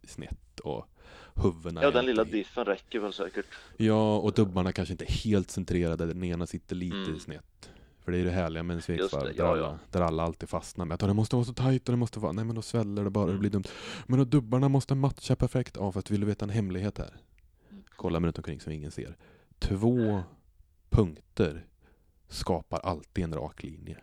[0.03, 0.59] snett.
[0.59, 0.85] Och
[1.35, 3.45] huvudena Ja, den lilla diffen räcker väl säkert.
[3.77, 6.05] Ja, och dubbarna kanske inte är helt centrerade.
[6.05, 7.19] Den ena sitter lite Mm.
[7.19, 7.69] snett.
[7.99, 9.23] För det är det härliga med en det, sveksvarv.
[9.23, 9.77] Där, ja, alla, ja.
[9.91, 12.19] där alla alltid fastnar med att "Ja, det måste vara så tajt och det måste
[12.19, 12.31] vara...
[12.31, 13.39] Nej men då sväller det bara, det Mm.
[13.39, 13.63] blir dumt.
[14.07, 15.75] Men då dubbarna måste matcha perfekt.
[15.79, 17.15] Ja, fast vill du veta en hemlighet här?
[17.71, 17.83] Mm.
[17.95, 19.17] Kolla mig runt omkring så ingen ser.
[19.59, 20.23] Två
[20.89, 21.65] punkter
[22.27, 23.97] skapar alltid en rak linje.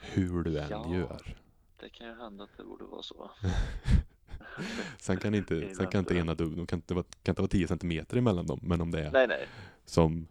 [0.00, 0.94] Hur du än Ja.
[0.94, 1.36] gör.
[1.80, 3.30] Det kan ju hända att det borde vara så.
[4.98, 7.50] Sen kan inte, sen kan inte ena dubben, de kan inte vara, kan inte vara
[7.50, 8.60] 10 centimeter emellan dem.
[8.62, 9.48] Men om det är Nej, nej.
[9.84, 10.26] Som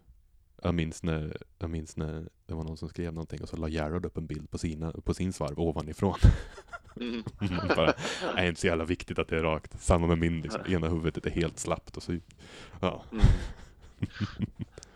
[0.62, 3.68] jag minns när, jag minns när det var någon som skrev någonting och så la
[3.68, 6.18] Gerhard upp en bild på, sina, på sin svarv ovanifrån.
[7.00, 7.22] Mm.
[7.76, 7.94] Bara,
[8.34, 9.82] det är inte så jävla viktigt att det är rakt.
[9.82, 10.60] Samma med min liksom.
[10.66, 12.18] Ena huvudet är helt slappt och så,
[12.80, 13.04] ja.
[13.12, 13.24] Mm.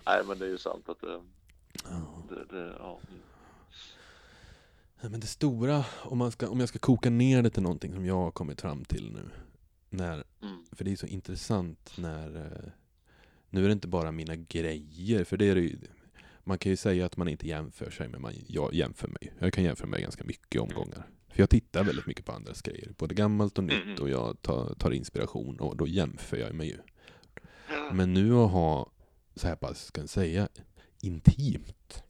[0.07, 1.21] Nej, men det är ju sant att det,
[2.29, 2.99] det, det ja.
[5.03, 5.11] Mm.
[5.13, 8.07] Men det stora, om, man ska, om jag ska koka ner det till någonting som
[8.07, 9.29] jag har kommit fram till nu.
[9.91, 10.65] När, Mm.
[10.73, 12.71] för det är så intressant när, eh,
[13.51, 15.79] nu är det inte bara mina grejer, för det är det ju,
[16.45, 19.33] man kan ju säga att man inte jämför sig, men man, jag jämför mig.
[19.39, 21.09] Jag kan jämföra mig ganska mycket i omgångar.
[21.29, 23.97] För jag tittar väldigt mycket på andras grejer, både gammalt och nytt, Mm.
[24.03, 26.79] och jag tar, tar inspiration och då jämför jag mig ju.
[27.93, 28.91] Men nu att ha,
[29.35, 30.49] så här pass, ska jag säga,
[31.01, 32.03] intimt.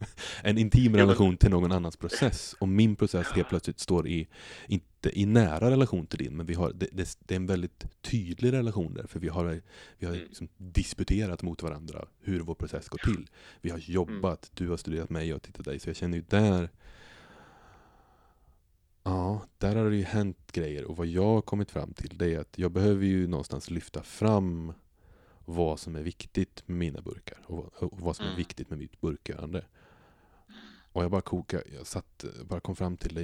[0.42, 2.54] en intim relation till någon annans process.
[2.58, 4.28] Och min process helt plötsligt står i,
[4.66, 7.86] inte i nära relation till din, men vi har, det, det, det är en väldigt
[8.02, 9.06] tydlig relation där.
[9.06, 9.60] För vi har,
[9.98, 10.26] vi har Mm.
[10.28, 13.26] liksom disputerat mot varandra hur vår process går till.
[13.60, 15.78] Vi har jobbat, du har studerat mig, jag har tittat dig.
[15.78, 16.70] Så jag känner ju där,
[19.02, 22.34] Ja, där har det ju hänt grejer och vad jag har kommit fram till det
[22.34, 24.72] är att jag behöver ju någonstans lyfta fram
[25.44, 28.38] vad som är viktigt med mina burkar och vad, och vad som är Mm.
[28.38, 29.64] viktigt med mitt burkgörande.
[30.92, 33.22] Och jag bara kokade, jag satt, bara kom fram till det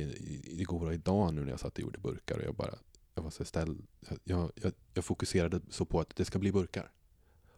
[0.60, 2.74] igår och idag nu när jag satt och gjorde burkar och jag bara,
[3.14, 3.86] jag var så ställd,
[4.24, 6.90] jag, jag, jag fokuserade så på att det ska bli burkar.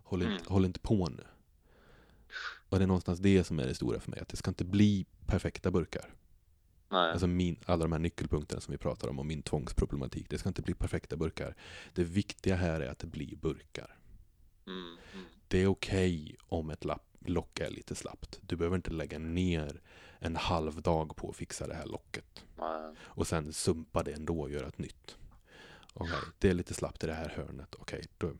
[0.02, 0.46] Håll inte, Mm.
[0.46, 1.24] håll inte på nu.
[2.68, 4.64] Och det är någonstans det som är det stora för mig, att det ska inte
[4.64, 6.14] bli perfekta burkar.
[6.90, 7.12] Nej.
[7.12, 10.26] Alltså min, alla de här nyckelpunkterna som vi pratar om och min tvångsproblematik.
[10.30, 11.56] Det ska inte bli perfekta burkar.
[11.94, 13.98] Det viktiga här är att det blir burkar.
[14.66, 14.96] Mm.
[15.14, 15.24] Mm.
[15.48, 18.40] Det är okej om ett lapp, lock är lite slappt.
[18.42, 19.80] Du behöver inte lägga ner
[20.18, 22.44] en halv dag på att fixa det här locket.
[22.56, 22.94] Nej.
[23.00, 25.16] Och sen sumpa det ändå och göra ett nytt.
[25.94, 27.74] Okej, det är lite slappt i det här hörnet.
[27.78, 28.32] Okej, då,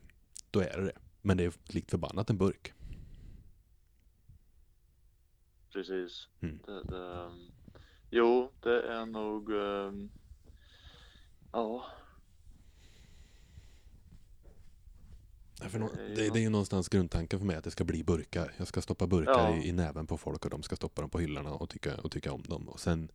[0.50, 0.98] då är det det.
[1.22, 2.72] Men det är likt förbannat en burk.
[5.72, 6.28] Precis.
[6.40, 6.58] Mm.
[6.66, 7.50] Det, det, um,
[8.10, 10.10] jo, det är nog um,
[11.52, 11.84] Ja,
[15.62, 17.84] För nå- Det är ju det, är ju någonstans grundtanken för mig att det ska
[17.84, 18.52] bli burkar.
[18.56, 19.56] Jag ska stoppa burkar Ja.
[19.56, 22.10] i, i näven på folk och de ska stoppa dem på hyllorna och tycka, och
[22.12, 22.68] tycka om dem.
[22.68, 23.08] Och sen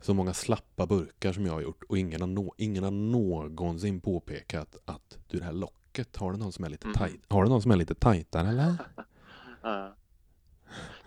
[0.00, 4.00] så många slappa burkar som jag har gjort och ingen har, nå, ingen har någonsin
[4.00, 6.94] påpekat att du det här locket, har du någon som är lite Mhm.
[6.94, 7.20] tajt?
[7.28, 8.74] Har du någon som är lite tajtare eller?
[9.62, 9.94] Ja.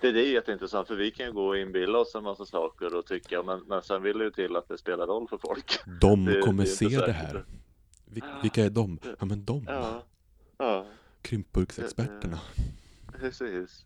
[0.02, 2.95] Det, det är jätteintressant för vi kan ju gå och inbilla oss en massa saker
[2.95, 5.80] och tycka men, men sen vill det ju till att det spelar roll för folk.
[6.02, 7.45] De Det- kommer det se det här.
[8.06, 9.00] Vil, vilka är de?
[9.19, 9.63] Ja men de.
[9.67, 10.04] Ja,
[10.60, 10.86] ja
[11.22, 12.39] Krympburksexperterna.
[13.19, 13.86] precis.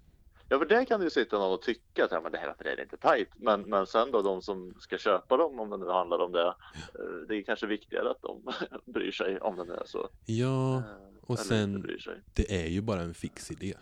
[0.49, 2.97] Ja för där kan det ju sitta någon och tycka att det här är inte
[2.97, 3.29] tajt.
[3.35, 6.47] Men, men sen då de som ska köpa dem om det nu handlar om det.
[6.47, 8.41] eh, Det är kanske viktigare att de
[8.93, 10.09] bryr sig om det nu är så.
[10.25, 10.83] Ja, Eh,
[11.21, 12.01] och eller sen-
[12.33, 13.73] det är ju bara en fix idé.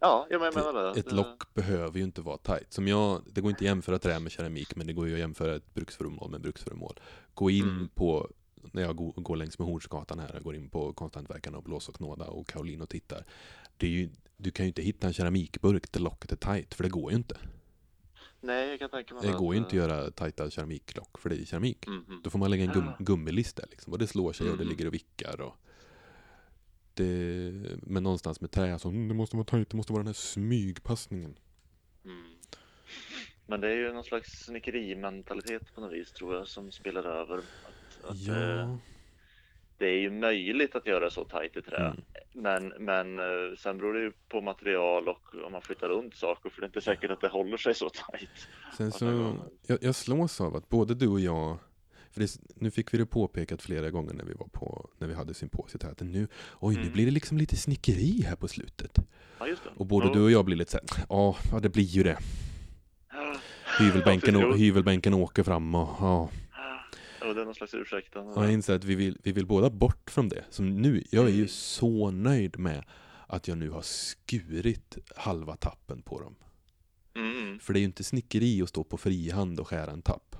[0.00, 1.00] Ja, jag men- jag menar det.
[1.00, 2.72] Ett Det- lock behöver ju inte vara tajt.
[2.72, 5.18] Som jag, det går inte att jämföra trä med keramik, men det går ju att
[5.20, 7.00] jämföra ett bruksföremål med bruksföremål.
[7.34, 7.88] Gå in Mm.
[7.88, 8.30] på,
[8.72, 11.88] när jag går, går längs med Hornsgatan här, jag går in på Konsthantverkarna och Blås
[11.88, 13.24] och Knåda och Kaolin och tittar.
[13.76, 16.84] Det är ju, du kan ju inte hitta en keramikburk där locket är tajt, för
[16.84, 17.36] det går ju inte.
[18.40, 21.18] Nej, jag kan tänka mig Det att, går ju inte att eh, göra tajta keramiklock,
[21.18, 21.86] för det är keramik.
[21.86, 22.20] mhm.
[22.24, 23.92] Då får man lägga en gum, gummilist där liksom.
[23.92, 24.68] Och det slår sig och det Mm.
[24.70, 25.40] ligger och vickar.
[25.40, 25.56] Och
[26.94, 27.04] det,
[27.82, 30.14] men någonstans med trä, så, mm, det måste vara tajt, det måste vara den här
[30.14, 31.38] smygpassningen.
[32.04, 32.24] Mm.
[33.46, 37.40] Men det är ju någon slags snickerimentalitet på något vis tror jag som spelar över.
[38.04, 38.78] Att, att, eh, Ja,
[39.78, 41.76] det är ju möjligt att göra så tajt i trä.
[41.86, 41.96] Mm.
[42.34, 46.50] Men, men eh, sen beror det ju på material och om man flyttar runt saker
[46.50, 48.28] för det är inte säkert att det håller sig så tajt.
[48.76, 51.58] sen så, jag, jag slås av att både du och jag,
[52.10, 55.14] för det, nu fick vi det påpekat flera gånger när vi var på, när vi
[55.14, 56.28] hade symposiet här, att nu,
[56.60, 56.92] oj nu Mm.
[56.92, 58.98] blir det liksom lite snickeri här på slutet.
[59.38, 59.46] Ja.
[59.76, 60.12] Och både Ja.
[60.12, 62.18] du och jag blir lite såhär, ja, ja det blir ju det.
[63.12, 63.36] Ja,
[63.80, 66.28] Hyvelbänken, Ja, hyvelbänken åker fram och ja.
[67.28, 68.16] Ja, det är någon slags ursäkt.
[68.16, 70.44] Och jag inser att vi vill, vi vill båda bort från det.
[70.50, 71.48] Som nu, jag är ju Mm.
[71.48, 72.84] så nöjd med
[73.26, 76.34] att jag nu har skurit halva tappen på dem.
[77.14, 77.58] Mm.
[77.60, 80.36] För det är ju inte snickeri att stå på frihand och skära en tapp.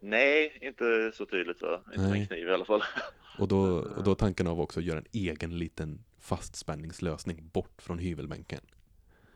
[0.00, 1.80] Nej, inte så tydligt va?
[1.86, 2.20] Inte med Nej.
[2.20, 2.82] en kniv i alla fall.
[3.38, 7.98] Och då, och då tanken av också att göra en egen liten fastspänningslösning bort från
[7.98, 8.60] hyvelbänken.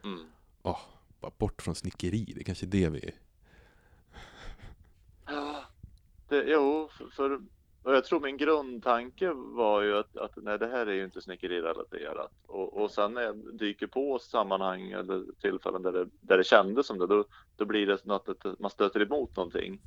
[0.05, 0.27] Mm.
[0.62, 0.81] Åh,
[1.20, 3.11] bara bort från snickeri, det är kanske det vi...
[5.27, 5.64] Ja,
[6.29, 7.41] det, jo, för, för
[7.83, 11.23] och jag tror min grundtanke var ju att, att nej, det här är ju inte
[11.23, 12.33] snickerirelaterat.
[12.47, 16.87] Och, och sen när jag dyker på sammanhang eller tillfällen där det, där det kändes
[16.87, 17.25] som det, då,
[17.57, 19.81] då blir det något att man stöter emot någonting.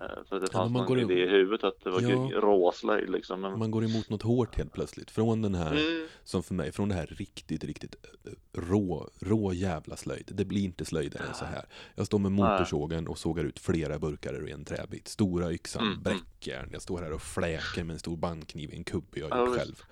[0.00, 2.08] Eh, För det Ja, fanns man någon i- idé i huvudet att det var Ja.
[2.32, 2.40] ja.
[2.40, 3.40] råslöjd liksom.
[3.40, 5.10] Men, Man går emot något hårt helt plötsligt.
[5.10, 9.52] Från den här, mm, som för mig, från det här riktigt, riktigt eh, rå, rå
[9.52, 10.30] jävla slöjd.
[10.34, 11.64] Det blir inte slöjdare än så här.
[11.94, 15.08] Jag står med motorsågen och sågar ut flera burkar ur en träbit.
[15.08, 16.02] Stora yxan, Mm, mm.
[16.02, 16.68] bräckjärn.
[16.72, 19.48] Jag står här och fläker med en stor bandkniv i en kubbe jag Ja, gjort
[19.48, 19.58] visst.
[19.58, 19.82] själv.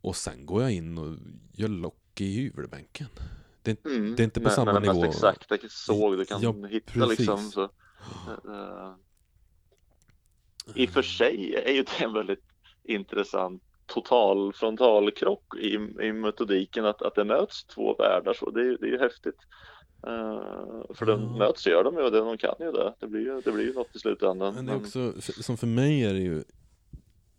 [0.00, 1.16] Och sen går jag in och
[1.52, 3.06] gör lock i hyvelbänken.
[3.62, 5.00] Det, mm, det är inte på med, samma med den nivå.
[5.06, 7.18] mest exakta såg du kan Ja, hitta precis.
[7.18, 7.38] liksom.
[7.50, 7.68] Så,
[10.74, 12.44] I och för sig är ju det en väldigt
[12.84, 18.50] intressant total frontalkrock i, i metodiken att, att det möts två världar så.
[18.50, 19.38] Det är, det är ju häftigt.
[20.06, 21.36] Eh, för de Ja.
[21.38, 22.94] möts gör de ju och de kan ju det.
[23.00, 24.54] Det blir ju, det blir ju något i slutändan.
[24.54, 26.44] Men det är också, för- som för mig är det ju,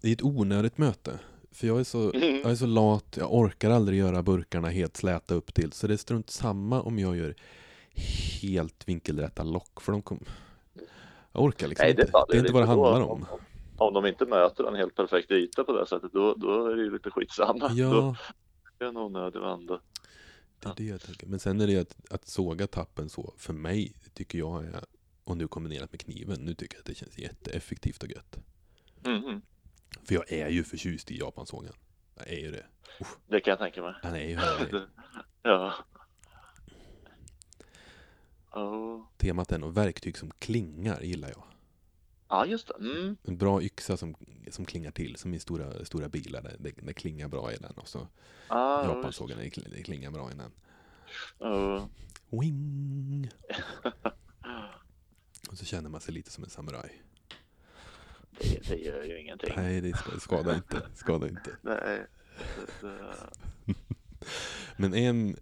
[0.01, 1.19] det är ett onödigt möte.
[1.51, 2.41] För jag är så, Mm.
[2.41, 5.71] jag är så lat, jag orkar aldrig göra burkarna helt släta upp till.
[5.71, 7.35] Så det är strunt samma om jag gör
[8.41, 9.81] helt vinkelrätta lock.
[9.81, 10.23] För de kommer...
[11.33, 12.07] Jag orkar liksom Nej, inte.
[12.11, 13.05] faller Det är inte vad det handlar då.
[13.05, 13.25] om.
[13.77, 16.81] Om de inte möter en helt perfekt yta på det sättet då, då är det
[16.83, 17.67] ju lite skitsamma.
[17.67, 18.15] Då Ja, är
[18.77, 19.79] det en onödig vända.
[20.59, 21.27] det är det jag tänker.
[21.27, 24.83] Men sen är det att, att såga tappen så, för mig tycker jag är,
[25.23, 28.37] och nu kombinerat med kniven, nu tycker jag att det känns jätteeffektivt och gött.
[29.05, 29.41] Mhm.
[30.03, 31.73] För jag är ju förtjust i japansågen.
[32.15, 32.65] Jag är ju det.
[33.27, 33.93] Det kan jag tänka mig.
[34.03, 34.81] Han är ju härlig.
[35.43, 35.73] Ja.
[38.51, 39.01] Oh.
[39.17, 41.43] Temat är nog verktyg som klingar, gillar jag.
[42.29, 42.73] Ja, just det.
[42.79, 43.17] Mm.
[43.23, 44.15] En bra yxa som,
[44.49, 46.41] som klingar till, som i stora, stora bilar.
[46.41, 47.73] Det, det, det klingar bra i den.
[47.73, 48.07] Och så
[48.47, 50.51] Ah, japansågen, det, det klingar bra i den.
[51.39, 51.85] Oh.
[52.29, 53.29] Wing!
[55.49, 57.01] Och så känner man sig lite som en samuraj.
[58.39, 59.53] Det, det gör ju ingenting.
[59.55, 60.81] Nej, det ska, skadar inte.
[60.95, 61.57] Skadar inte.
[61.61, 62.05] Nej.
[64.77, 65.37] Men en,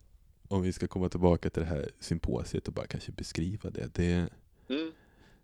[0.49, 3.93] om vi ska komma tillbaka till det här symposiet och bara kanske beskriva det.
[3.93, 4.29] Det är
[4.69, 4.91] mm.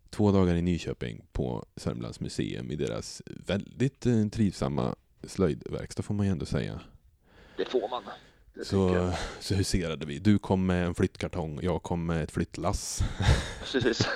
[0.09, 6.25] två dagar i Nyköping på Sörmlands museum i deras väldigt eh, trivsamma slöjdverkstad får man
[6.25, 6.79] ju ändå säga.
[7.57, 8.03] det får man.
[8.63, 10.19] Så, så huserade vi.
[10.19, 13.01] Du kom med en flyttkartong, jag kom med ett flyttlass.
[13.71, 14.07] Precis.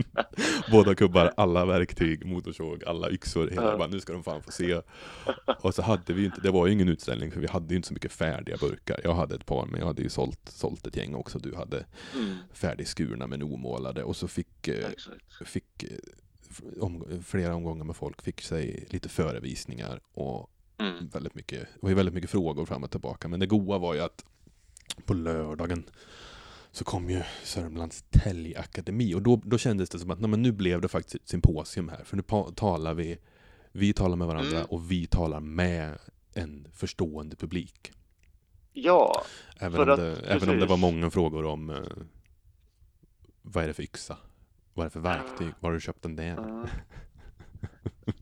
[0.70, 3.48] Båda kubbar, alla verktyg, motorsåg, alla yxor.
[3.50, 3.78] Hela Ja.
[3.78, 4.80] bara, nu ska de fan få se.
[5.60, 7.88] Och så hade vi inte, det var ju ingen utställning för vi hade ju inte
[7.88, 9.00] så mycket färdiga burkar.
[9.04, 11.38] Jag hade ett par men jag hade ju sålt, sålt ett gäng också.
[11.38, 12.36] Du hade Mm.
[12.52, 14.04] färdigskurna men omålade.
[14.04, 15.48] Och så fick, eh, Exakt.
[15.48, 15.88] fick eh,
[16.80, 20.50] om, flera omgångar med folk fick sig lite förevisningar och
[20.82, 21.08] Mm.
[21.08, 23.28] väldigt mycket, det var ju väldigt mycket frågor fram och tillbaka.
[23.28, 24.24] Men det goa var ju att
[25.04, 25.84] på lördagen
[26.70, 30.52] så kom ju Sörmlands Täljakademi och då, då kändes det som att nej, men nu
[30.52, 32.04] blev det faktiskt ett symposium här.
[32.04, 32.22] För nu
[32.54, 33.18] talar vi,
[33.72, 34.66] vi talar med varandra Mm.
[34.70, 35.98] och vi talar med
[36.34, 37.92] en förstående publik.
[38.72, 39.22] Ja,
[39.56, 40.70] Även, om att- det, även om det precis.
[40.70, 41.76] var många frågor om eh,
[43.42, 44.16] vad är det för yxa?
[44.74, 45.48] Vad är det för verktyg?
[45.60, 46.26] Var har du köpt den där?
[46.36, 46.66] Ja.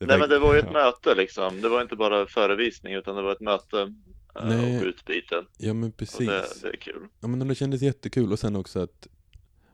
[0.00, 0.72] Det Nej men det var ju ett ja.
[0.72, 1.60] möte liksom.
[1.60, 3.80] Det var inte bara förevisning utan det var ett möte
[4.34, 4.78] eh, Nej.
[4.78, 5.44] och utbyte.
[5.58, 6.28] Ja men Och precis.
[6.28, 7.06] det, det är kul.
[7.20, 9.06] Ja men det kändes jättekul och sen också att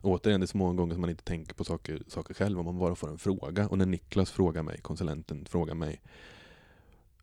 [0.03, 2.65] Återigen, det är så många gånger som man inte tänker på saker, saker själv om
[2.65, 3.69] man bara får en fråga.
[3.69, 6.03] Och när Niklas frågar mig, konsulenten frågar mig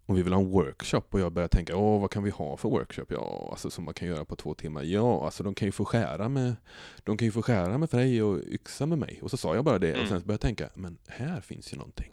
[0.06, 2.58] om vi vill ha en workshop och jag börjar tänka, åh vad kan vi ha
[2.58, 3.06] för workshop?
[3.10, 4.84] Ja, alltså som man kan göra på två timmar.
[4.84, 6.56] Ja, alltså de kan ju få skära med
[7.04, 9.20] De kan ju få skära med frej och yxa med mig.
[9.22, 10.10] Och så sa jag bara det och Mm.
[10.10, 12.12] sen började jag tänka, men här finns ju någonting.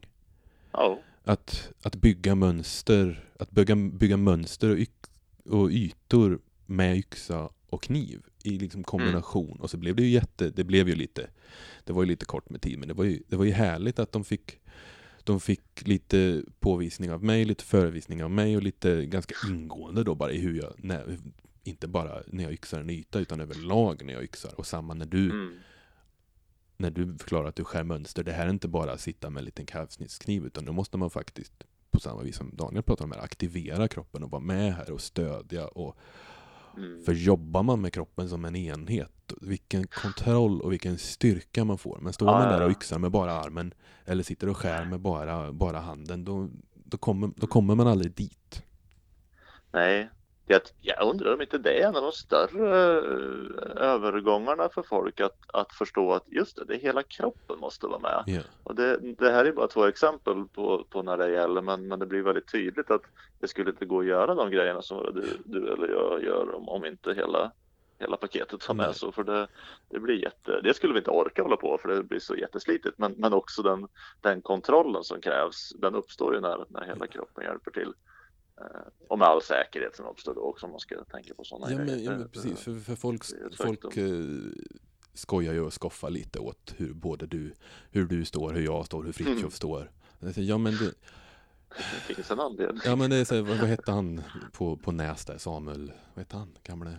[0.73, 4.93] Ja, Att, att bygga mönster, att bygga, bygga mönster och, yx,
[5.45, 9.61] och ytor med yxa och kniv i liksom kombination.
[9.61, 11.31] Och så blev det ju jätte, det blev ju lite,
[11.85, 13.99] det var ju lite kort med tid, men det var ju, det var ju härligt
[13.99, 14.61] att de fick
[15.25, 20.15] de fick lite påvisning av mig, lite förevisning av mig och lite ganska ingående då
[20.15, 21.19] bara i hur jag, när,
[21.65, 24.55] inte bara när jag yxar en yta utan överlag när jag yxar.
[24.57, 25.59] Och samma när du, Mm.
[26.81, 28.25] När du förklarar att du skär mönster.
[28.25, 31.11] Det här är inte bara att sitta med en liten kalvsnittskniv utan då måste man
[31.11, 31.53] faktiskt,
[31.91, 35.01] på samma vis som Daniel pratar om, här, aktivera kroppen och vara med här och
[35.01, 35.69] stödja.
[35.69, 35.97] Och,
[36.77, 37.03] Mm.
[37.05, 41.99] för jobbar man med kroppen som en enhet, vilken kontroll och vilken styrka man får.
[42.03, 43.75] Men står man där och yxar med bara armen
[44.05, 46.49] eller sitter och skär med bara, bara handen, då,
[46.85, 48.63] då, kommer, då kommer man aldrig dit.
[49.73, 50.09] Nej,
[50.51, 55.21] det, jag undrar om inte det är en av de större eh, övergångarna för folk
[55.21, 58.23] att, att förstå att just det, det hela kroppen måste vara med.
[58.27, 58.41] Ja.
[58.65, 61.99] Och det, det här är bara två exempel på, på när det gäller, men, men
[61.99, 63.03] det blir väldigt tydligt att
[63.41, 66.69] det skulle inte gå att göra de grejerna som du, du eller jag gör om,
[66.69, 67.53] om inte hela,
[67.99, 68.97] hela paketet var med.
[68.97, 69.49] Så för det,
[69.89, 72.99] det blir jätte, det skulle vi inte orka hålla på för det blir så jätteslitigt.
[72.99, 73.89] Men, men också den,
[74.21, 77.93] den kontrollen som krävs, den uppstår ju när, när hela kroppen hjälper till.
[78.61, 78.67] Eh,
[79.09, 81.77] Och med all säkerhet som uppstår då också om man ska tänka på sådana Ja
[81.79, 82.05] men, grejer.
[82.05, 83.25] ja, Det- men precis, för, för folk,
[83.57, 84.15] folk eh,
[85.15, 87.53] skojar ju och skoffar lite åt hur både du,
[87.91, 89.51] hur du står, hur jag står, hur Fritiof Mm.
[89.51, 89.91] står.
[90.37, 90.93] Ja men, det,
[92.09, 92.81] Det finns en anledning.
[92.85, 96.25] ja, men det är så, vad, vad hette han på, på Näs där, Samuel, vad
[96.25, 96.97] hette han, gamle,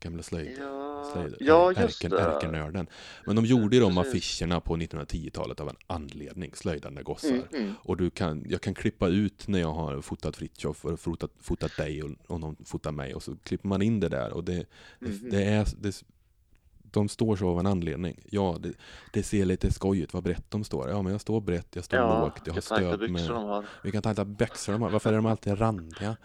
[0.00, 0.58] gamle slöjd?
[0.58, 2.20] Ja, slöjd ja just det.
[2.20, 2.86] ärkenörden.
[3.26, 7.28] Men de gjorde ju de affischerna på 1910-talet av en anledning, slöjdande gossar.
[7.28, 7.74] Mm, mm.
[7.82, 11.76] Och du kan, jag kan klippa ut när jag har fotat Fritiof och fotat, fotat
[11.76, 14.54] dig och, och någon fotar mig och så klipper man in det där och det,
[15.00, 15.30] det, Mhm.
[15.30, 16.02] det är det,
[16.90, 18.20] de står så av en anledning.
[18.30, 18.72] Ja, det,
[19.12, 20.88] det ser lite skoj ut vad brett de står.
[20.88, 23.28] Ja, men jag står brett, jag står Ja, lågt, jag har stöd med...
[23.28, 23.64] de har.
[23.82, 24.90] Vilka tajta byxor de har.
[24.90, 26.16] Varför är de alltid randiga?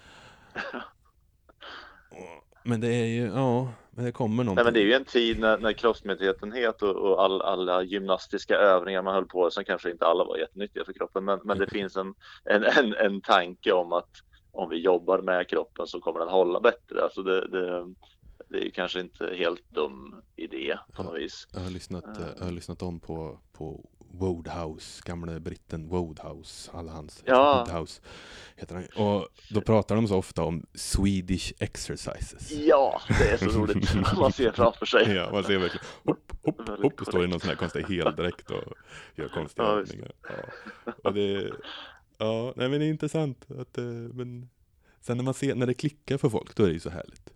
[2.64, 4.56] Men det är ju, ja, men det kommer någonting.
[4.56, 8.56] Nej men det är ju en tid när, när kroppsmedvetenhet och, och all, alla gymnastiska
[8.56, 11.70] övningar man höll på som kanske inte alla var jättenyttiga för kroppen men, men det
[11.70, 14.10] finns en, en, en, en tanke om att
[14.52, 17.04] om vi jobbar med kroppen så kommer den hålla bättre.
[17.04, 17.94] Alltså det, det,
[18.50, 21.48] det är ju kanske inte helt dum idé på något vis.
[21.54, 26.92] Jag har lyssnat, eh, jag har lyssnat om på, på Wodehouse, gamle britten Wodehouse, alla
[26.92, 27.60] hans, Ja.
[27.60, 28.02] Wodehouse
[28.56, 28.86] heter han.
[29.08, 32.52] Och då pratar de så ofta om Swedish exercises.
[32.52, 33.96] Ja, det är så roligt.
[34.18, 35.14] Man ser framför sig.
[35.16, 38.52] Ja, man ser verkligen hopp, hopp, hopp, och står i någon sån här konstig heldräkt
[38.52, 38.74] och
[39.16, 40.12] gör konstiga Ja, övningar.
[40.30, 40.92] Ja.
[41.04, 41.52] Och det,
[42.18, 44.50] ja, nej men det är intressant att, eh, men
[45.02, 47.34] sen när man ser, när det klickar för folk, då är det ju så härligt.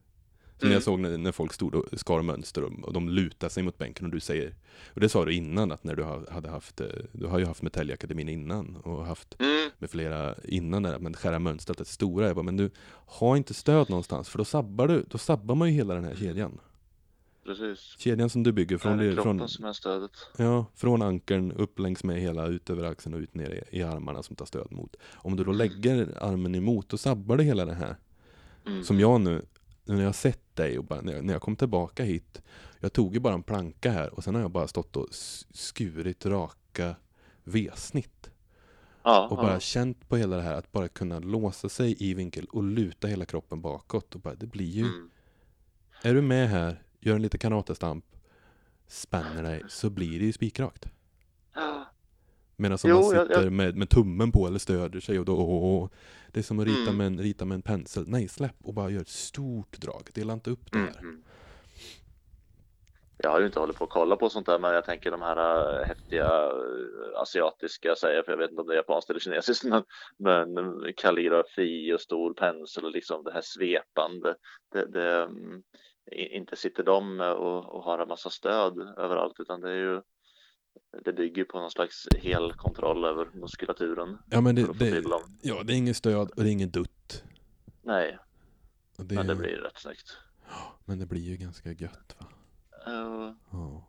[0.59, 0.73] Som Mm.
[0.73, 3.77] jag såg när, när folk stod och skar mönster och, och de lutar sig mot
[3.77, 4.53] bänken och du säger,
[4.93, 7.61] och det sa du innan att när du hade haft, eh, du har ju haft
[7.61, 12.27] Metallakademin innan och haft Mm, med flera innan där, men skära mönstret är stora.
[12.27, 12.69] Jag bara, men du,
[13.05, 16.15] har inte stöd någonstans för då sabbar du, då sabbar man ju hela den här
[16.15, 16.59] kedjan.
[17.45, 17.95] precis.
[17.97, 20.11] Kedjan som du bygger Från det är det, kroppen från, som är stödet.
[20.37, 23.83] ja, från ankern upp längs med hela, ut över axeln och ut ner i, i
[23.83, 24.95] armarna som tar stöd mot.
[25.13, 27.95] Om du då lägger armen emot, då sabbar det hela det här.
[28.65, 28.83] Mm.
[28.83, 29.45] Som jag nu
[29.87, 32.41] när jag har sett dig och bara, när, jag, när jag kom tillbaka hit,
[32.79, 35.07] jag tog ju bara en planka här och sen har jag bara stått och
[35.51, 36.95] skurit raka
[37.43, 38.29] V-snitt.
[39.03, 39.59] ja, Och bara ja.
[39.59, 43.25] känt på hela det här att bara kunna låsa sig i vinkel och luta hela
[43.25, 44.15] kroppen bakåt.
[44.15, 45.09] Och bara, det blir ju, Mm.
[46.01, 48.05] är du med här, gör en liten karatestamp,
[48.87, 50.85] spänner dig, så blir det ju spikrakt.
[52.59, 55.25] Medan om Jo, man jag- sitter jag- Med, med tummen på eller stöder sig och
[55.25, 55.89] då, åh, åh,
[56.31, 56.97] det är som att rita, Mm.
[56.97, 58.03] med en, rita med en pensel.
[58.07, 60.09] Nej, släpp och bara gör ett stort drag.
[60.13, 60.99] Dela inte upp det Mm, här.
[61.01, 61.23] mm.
[63.23, 65.21] Jag har ju inte hållit på att kolla på sånt där men jag tänker de
[65.21, 65.37] här
[65.81, 69.19] äh, häftiga äh, asiatiska säger jag, för jag vet inte om det är japanskt eller
[69.19, 69.83] kinesiskt men,
[70.19, 70.53] men
[70.97, 74.35] kalligrafi och stor pensel och liksom det här svepande.
[74.73, 75.63] Det, det, mm,
[76.11, 80.01] inte sitter de och, och har en massa stöd överallt utan det är ju
[81.05, 84.17] det bygger på någon slags hel kontroll över muskulaturen.
[84.29, 85.03] Ja, men det, det,
[85.41, 87.23] ja, det är inget stöd och det är inget dutt.
[87.81, 88.17] Nej,
[88.97, 90.17] det, men det blir rätt snyggt.
[90.85, 92.27] men det blir ju ganska gött va?
[92.87, 93.87] Uh, Ja.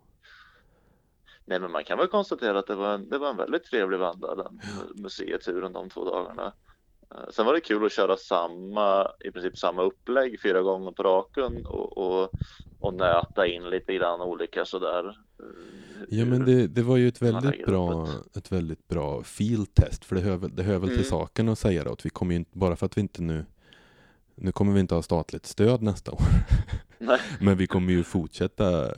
[1.49, 3.99] Nej, men man kan väl konstatera att det var en, det var en väldigt trevlig
[3.99, 4.61] vända den
[4.95, 6.53] museituren de två dagarna.
[7.15, 11.03] Eh, Sen var det kul att köra samma, i princip samma upplägg fyra gånger på
[11.03, 12.31] raken och, och,
[12.81, 15.09] och nöta in lite grann olika sådär.
[15.09, 15.15] eh,
[16.09, 20.05] Ja men det, det var ju ett väldigt bra, upp ett väldigt bra field test
[20.05, 21.11] för det hör väl, det hör väl till Mm.
[21.11, 23.45] saken att säga då att vi kommer ju inte, bara för att vi inte nu
[24.41, 26.21] nu kommer vi inte ha statligt stöd nästa år
[27.41, 28.95] men vi kommer ju fortsätta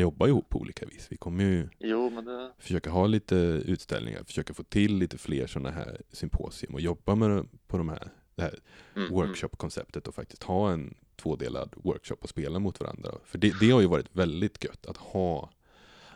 [0.00, 1.06] jobba ihop på olika vis.
[1.10, 3.34] Vi kommer ju jo, det, försöka ha lite
[3.66, 8.12] utställningar, försöka få till lite fler sådana här symposium och jobba med på de här,
[8.34, 8.58] det här
[8.94, 9.14] mm, mm.
[9.14, 13.10] workshop-konceptet och faktiskt ha en tvådelad workshop och spela mot varandra.
[13.24, 15.50] För det, det har ju varit väldigt gött att ha,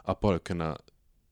[0.03, 0.79] att bara kunna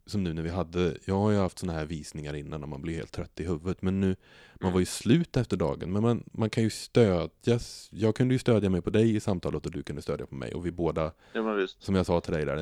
[0.07, 2.83] som nu när vi hade, jag har ju haft sådana här visningar innan och man
[2.83, 4.17] blir helt trött i huvudet men nu,
[4.61, 8.39] man var ju slut efter dagen men man, man kan ju stödjas, jag kunde ju
[8.39, 11.13] stödja mig på dig i samtalet och du kunde stödja på mig och vi båda,
[11.33, 12.57] Ja, som jag sa till dig där,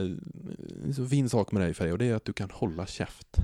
[0.85, 3.37] en så fin sak med dig Frej och det är att du kan hålla käft.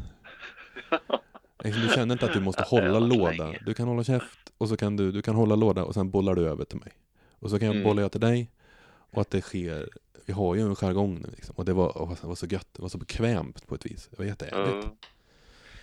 [1.65, 4.69] Liksom, Du känner inte att du måste Det hålla låda, du kan hålla käft och
[4.69, 6.93] så kan du, du kan hålla låda och sen bollar du över till mig.
[7.31, 7.85] Och så kan jag Mm.
[7.89, 8.51] bolla jag till dig
[9.11, 9.89] och att det sker,
[10.29, 11.55] vi har ju en jargong nu liksom.
[11.57, 14.09] Och det var, det var så gött, det var så bekvämt på ett vis.
[14.11, 14.87] Det var jättehärligt.
[14.87, 15.09] Ja.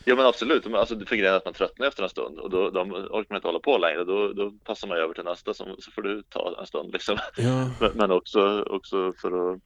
[0.08, 2.70] Ja men absolut, alltså, för grejen är att man tröttnar efter en stund och då,
[2.70, 4.04] då orkar man inte hålla på längre.
[4.04, 7.18] Då, då passar man över till nästa som, så får du ta en stund liksom.
[7.38, 9.62] Ja, Men, men också, också för att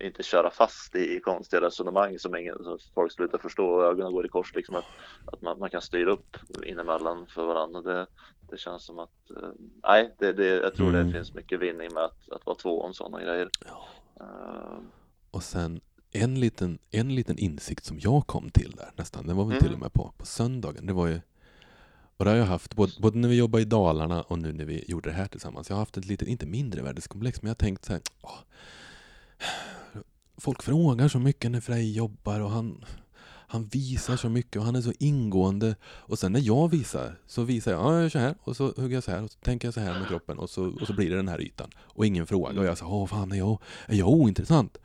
[0.00, 4.26] inte köra fast i, konstiga resonemang som, ingen, som folk slutar förstå och ögonen går
[4.26, 4.54] i kors.
[4.54, 4.84] Liksom att,
[5.26, 6.36] att man, man kan styra upp
[6.66, 7.80] inemellan för varandra.
[7.82, 8.06] Det,
[8.50, 9.48] det känns som att, eh,
[9.82, 11.06] nej, det, det, jag tror Mm.
[11.06, 13.48] det finns mycket vinning med att, att vara två om sådana grejer.
[13.66, 13.86] Ja.
[14.20, 14.78] Eh,
[15.30, 15.80] och sen
[16.12, 19.62] en liten, en liten insikt som jag kom till där nästan, det var väl Mm.
[19.62, 20.86] till och med på, på söndagen.
[20.86, 21.20] Det var ju,
[22.16, 24.64] och det har jag haft både, både när vi jobbade i Dalarna och nu när
[24.64, 25.68] vi gjorde det här tillsammans.
[25.68, 28.38] Jag har haft ett litet, inte mindre värdeskomplex, men jag har tänkt så här, åh,
[30.40, 32.84] folk frågar så mycket när Frej jobbar och han,
[33.26, 35.76] han visar så mycket och han är så ingående.
[35.84, 38.72] Och sen när jag visar så visar jag, ja, jag gör så här och så
[38.76, 40.86] hugger jag så här och så tänker jag så här med kroppen och så, och
[40.86, 41.70] så blir det den här ytan.
[41.78, 44.78] Och ingen fråga och jag sa, åh fan är jag, är jag ointressant?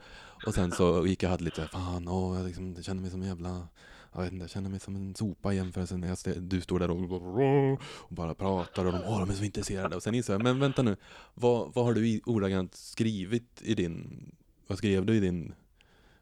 [0.46, 3.22] Och sen så gick jag och hade lite, fan, åh, jag liksom, känner mig som
[3.22, 3.68] en jävla
[4.16, 6.78] jag vet inte, jag känner mig som en sopa i jämförelse när jag du står
[6.78, 9.96] där och, och bara pratar och de, åh, de är så intresserade.
[9.96, 10.96] Och sen inser jag, men vänta nu,
[11.34, 14.30] vad, vad har du ordagrant skrivit i din,
[14.66, 15.54] vad skrev du i din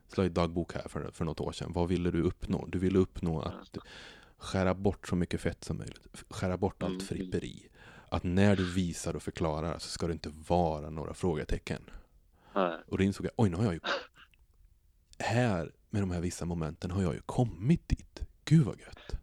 [0.09, 1.73] slöjddagbok här för, för något år sedan?
[1.73, 2.67] Vad ville du uppnå?
[2.67, 3.77] Du ville uppnå att
[4.39, 7.07] skära bort så mycket fett som möjligt, skära bort allt Mm.
[7.07, 7.69] fripperi.
[8.09, 11.83] Att när du visar och förklarar så ska det inte vara några frågetecken.
[12.55, 12.77] nej.
[12.89, 13.81] Och då insåg jag, oj nu har jag ju
[15.19, 18.21] här med de här vissa momenten har jag ju kommit dit.
[18.45, 19.17] Gud vad gött.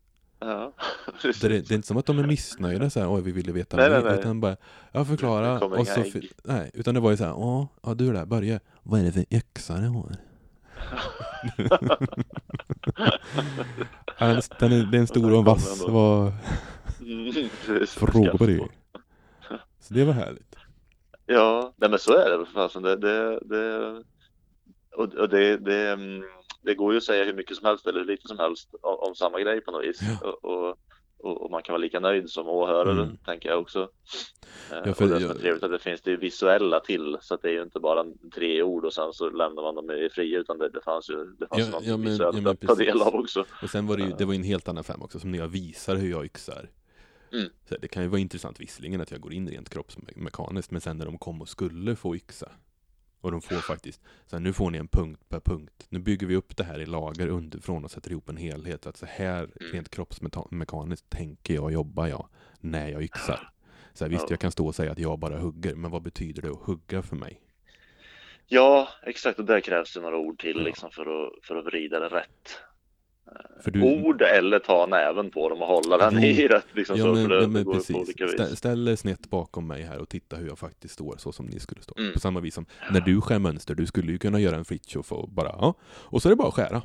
[0.44, 0.74] Ja,
[1.22, 3.52] Det är, det är inte som att de är missnöjda så här, oj vi ville
[3.52, 4.20] veta Nej, mer, nej, nej.
[4.20, 4.56] utan bara,
[4.92, 5.06] Det
[5.60, 6.32] kommer och så, ägg.
[6.44, 9.12] nej, utan det var ju så här, åh, ja du där, Börje, vad är det
[9.12, 10.16] för yxa du har?
[14.20, 16.34] Ja, den- den är, det är en stor och en vass, vad
[17.02, 17.34] Mm,
[17.88, 18.68] frågor på det.
[19.80, 20.56] Så det var härligt.
[21.26, 22.46] Ja, nej men så är det.
[22.46, 22.82] för fasen.
[22.84, 23.90] Det, det, det,
[24.96, 26.24] och, och det, det, mm,
[26.62, 29.16] det går ju att säga hur mycket som helst eller hur lite som helst om,
[29.16, 30.00] samma grej på något vis.
[30.02, 30.30] Ja.
[30.30, 30.78] Och, och,
[31.42, 33.18] och, man kan vara lika nöjd som åhörare, Mm.
[33.26, 33.82] tänker jag också.
[34.72, 37.34] Eh, Ja, för och det som är trevligt att det finns det visuella till, så
[37.34, 38.06] att det är ju inte bara
[38.36, 41.16] tre ord och sen så lämnar man dem i fria, utan det, det fanns ju
[41.40, 43.46] det fanns Ja, något ja, men- visuellt ja, men att ta del av också.
[43.64, 45.40] Och sen var det ju, det var ju en helt annan femma också, som när
[45.40, 46.70] jag visar hur jag yxar.
[47.34, 47.50] Mm.
[47.70, 50.98] Så det kan ju vara intressant visserligen att jag går in rent kroppsmekaniskt, men sen
[50.98, 52.52] när de kom och skulle få yxa,
[53.22, 55.86] och de får faktiskt, så här, nu får ni en punkt per punkt.
[55.90, 58.86] Nu bygger vi upp det här i lager underifrån och sätter ihop en helhet.
[58.88, 59.72] Att så här Mm.
[59.74, 62.28] rent kroppsmekaniskt tänker jag jobba jag
[62.60, 63.50] när jag yxar.
[63.94, 64.28] Så här, visst, Ja.
[64.30, 67.02] jag kan stå och säga att jag bara hugger, men vad betyder det att hugga
[67.02, 67.42] för mig?
[68.48, 69.40] Ja, exakt.
[69.40, 70.64] Och där krävs det några ord till Ja.
[70.64, 72.58] liksom för att, för att vrida det rätt.
[73.66, 76.30] Du, ord eller ta näven på dem och hålla den Jo.
[76.30, 76.66] i rätt.
[76.72, 78.32] Liksom, Ja så, men, det, men precis.
[78.34, 81.46] Stä, ställ er snett bakom mig här och titta hur jag faktiskt står så som
[81.46, 81.96] ni skulle stå.
[81.98, 82.14] Mm.
[82.14, 85.12] På samma vis som när du skär mönster, du skulle ju kunna göra en Fritiof
[85.12, 86.82] och bara ja, och så är det bara att skära.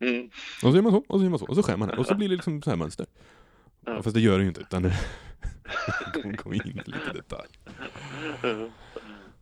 [0.00, 0.30] Mm.
[0.64, 1.98] Och så gör man så, och så gör man så, och så skär man här,
[1.98, 3.06] och så blir det liksom så här mönster.
[3.86, 4.02] Ja.
[4.02, 4.92] Fast det gör det ju inte, utan det
[6.44, 7.48] går in i lite detalj.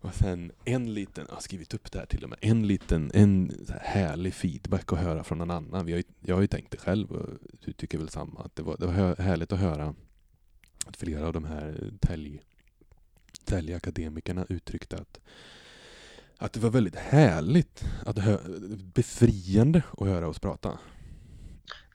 [0.01, 3.11] Och sen en liten, jag har skrivit upp det här till och med, en liten,
[3.15, 5.87] en här härlig feedback att höra från någon annan.
[5.87, 7.29] Vi har ju, jag har ju tänkt det själv, och
[7.65, 9.95] du tycker väl samma, att det var, det var härligt att höra
[10.87, 12.43] att flera av de här tälj,
[13.45, 15.21] täljakademikerna uttryckte att,
[16.39, 18.39] att det var väldigt härligt, att hö,
[18.95, 20.79] befriande att höra oss prata.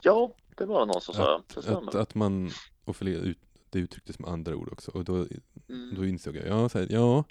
[0.02, 1.36] Ja, det var någon som sa.
[1.38, 2.52] Att, att, att man,
[2.86, 3.39] och flera, ut,
[3.72, 5.28] det uttrycktes med andra ord också, och då
[5.69, 5.95] Mm.
[5.95, 7.24] då insåg jag, ja, så här, ja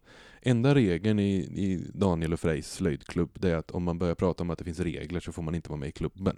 [0.43, 4.43] enda regeln i, i Daniel och Frejs slöjdklubb det är att om man börjar prata
[4.43, 6.37] om att det finns regler så får man inte vara med i klubben.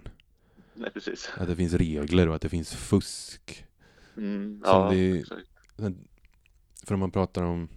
[0.73, 1.29] Nej, precis.
[1.37, 3.65] Att det finns regler och att det finns fusk.
[4.17, 4.61] Mm.
[4.65, 5.49] Ja, det- exakt.
[6.83, 7.69] För om man pratar om,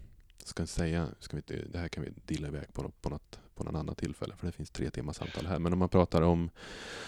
[0.44, 3.38] ska jag säga, ska vi inte, det här kan vi dilla iväg på, på, något,
[3.54, 5.58] på något annat tillfälle för det finns tre timmars samtal här.
[5.58, 6.50] Men om man pratar om,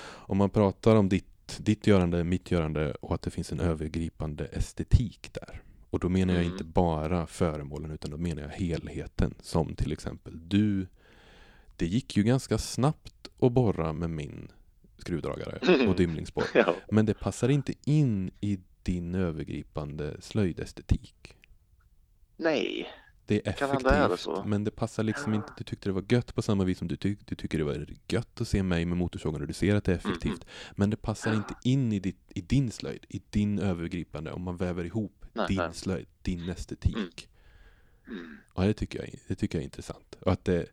[0.02, 1.26] om man pratar om ditt,
[1.60, 5.62] ditt görande, mitt görande och att det finns en övergripande estetik där.
[5.90, 6.52] Och då menar jag Mm.
[6.52, 9.34] inte bara föremålen utan då menar jag helheten.
[9.40, 10.86] Som till exempel du,
[11.76, 14.48] det gick ju ganska snabbt att borra med min
[14.98, 16.44] skruvdragare och dymlingsborr.
[16.54, 16.74] Ja.
[16.90, 21.36] Men det passar inte in i din övergripande slöjdestetik.
[22.36, 22.88] Nej,
[23.28, 24.42] Det är är det effektivt, så.
[24.46, 25.52] men det passar liksom inte.
[25.58, 27.86] Du tyckte det var gött på samma vis som du, tyck, du tycker det var
[28.08, 30.44] gött att se mig med motorsågen och du ser att det är effektivt.
[30.72, 34.56] Men det passar inte in i, ditt, i din slöjd, i din övergripande, om man
[34.56, 35.68] väver ihop Nej, din nej.
[35.74, 37.28] slöjd, din estetik.
[38.08, 38.36] Mm.
[38.56, 40.18] Ja, det tycker, jag, det tycker jag är intressant.
[40.20, 40.66] Och att det,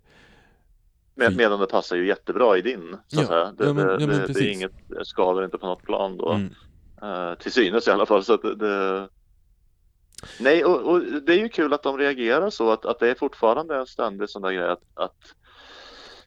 [1.15, 3.51] Med, medan det passar ju jättebra i din, så att Ja, säga.
[3.51, 4.71] Det, ja, men- ja, men det, det är inget,
[5.03, 6.31] skadar inte på något plan då.
[6.31, 6.53] mm,
[7.01, 8.23] Eh, till synes i alla fall.
[8.23, 9.09] Så att det...
[10.39, 13.15] Nej, och, och det är ju kul att de reagerar så att, att det är
[13.15, 15.35] fortfarande en ständig sån där grej att, att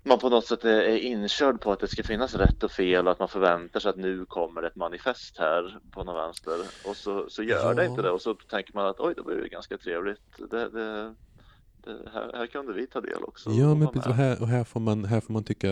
[0.03, 3.07] man på något sätt är, är inkörd på att det ska finnas rätt och fel
[3.07, 6.96] och att man förväntar sig att nu kommer ett manifest här på någon vänster och
[6.96, 7.90] så, så gör det Ja.
[7.90, 10.20] inte det och så tänker man att oj, det var ju ganska trevligt.
[10.36, 11.14] Det, det, det,
[11.86, 13.50] här, här kunde vi ta del också.
[13.50, 15.68] ja, men precis, och här, och här, får man, här får man tycka,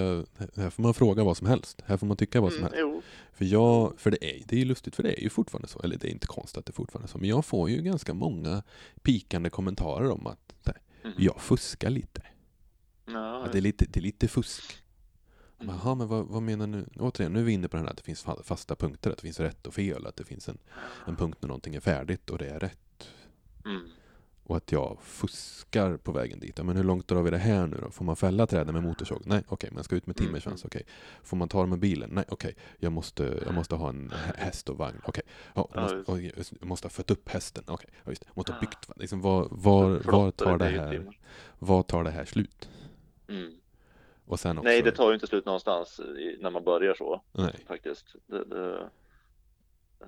[0.56, 1.82] här får man fråga vad som helst.
[1.86, 2.80] Här får man tycka vad som Mm, helst.
[2.80, 3.02] jo,
[3.32, 5.80] För jag, för det är, det är ju lustigt, för det är ju fortfarande så,
[5.80, 8.14] eller det är inte konstigt att det är fortfarande så, men jag får ju ganska
[8.14, 8.62] många
[9.02, 11.12] pikande kommentarer om att här, Mhm.
[11.18, 12.22] jag fuskar lite.
[13.06, 14.82] ja, Att det, är lite det är lite fusk.
[15.60, 15.74] Mm.
[15.74, 16.86] Jaha, men vad, vad menar du?
[17.00, 19.16] Återigen, nu är vi inne på den här att det finns fa- fasta punkter, att
[19.16, 20.58] det finns rätt och fel, att det finns en,
[21.06, 23.08] en punkt när någonting är färdigt och det är rätt.
[23.64, 23.82] mm.
[24.48, 26.64] Och att jag fuskar på vägen dit.
[26.64, 27.90] Men hur långt drar vi det här nu då?
[27.90, 29.22] Får man fälla träden med motorsåg?
[29.26, 30.64] Nej, okej, men jag ska ut med Mm, timmersvans?
[30.64, 30.86] Okej.
[31.22, 32.10] Får man ta dem med bilen?
[32.12, 35.00] Nej, okej, jag, måste, jag måste ha en hä- häst och vagn?
[35.04, 35.22] Okej,
[35.54, 37.64] ja, jag, Ja, måste, jag måste ha fött upp hästen?
[37.66, 38.24] Okej, ja, just.
[38.26, 41.06] Jag måste ha byggt liksom, var, var, var, tar det här,
[41.58, 42.68] var tar det här slut?
[43.28, 43.52] Mm.
[44.24, 47.22] Och sen också, Nej, det tar ju inte slut någonstans i, när man börjar så
[47.32, 47.64] nej.
[47.68, 48.14] faktiskt.
[48.26, 48.90] Det, det,
[50.00, 50.06] eh,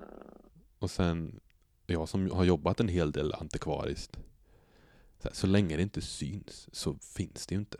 [0.79, 1.39] Och sen,
[1.85, 4.19] jag som har jobbat en hel del antikvariskt,
[5.19, 7.77] så, här, så länge det inte syns så finns det ju inte.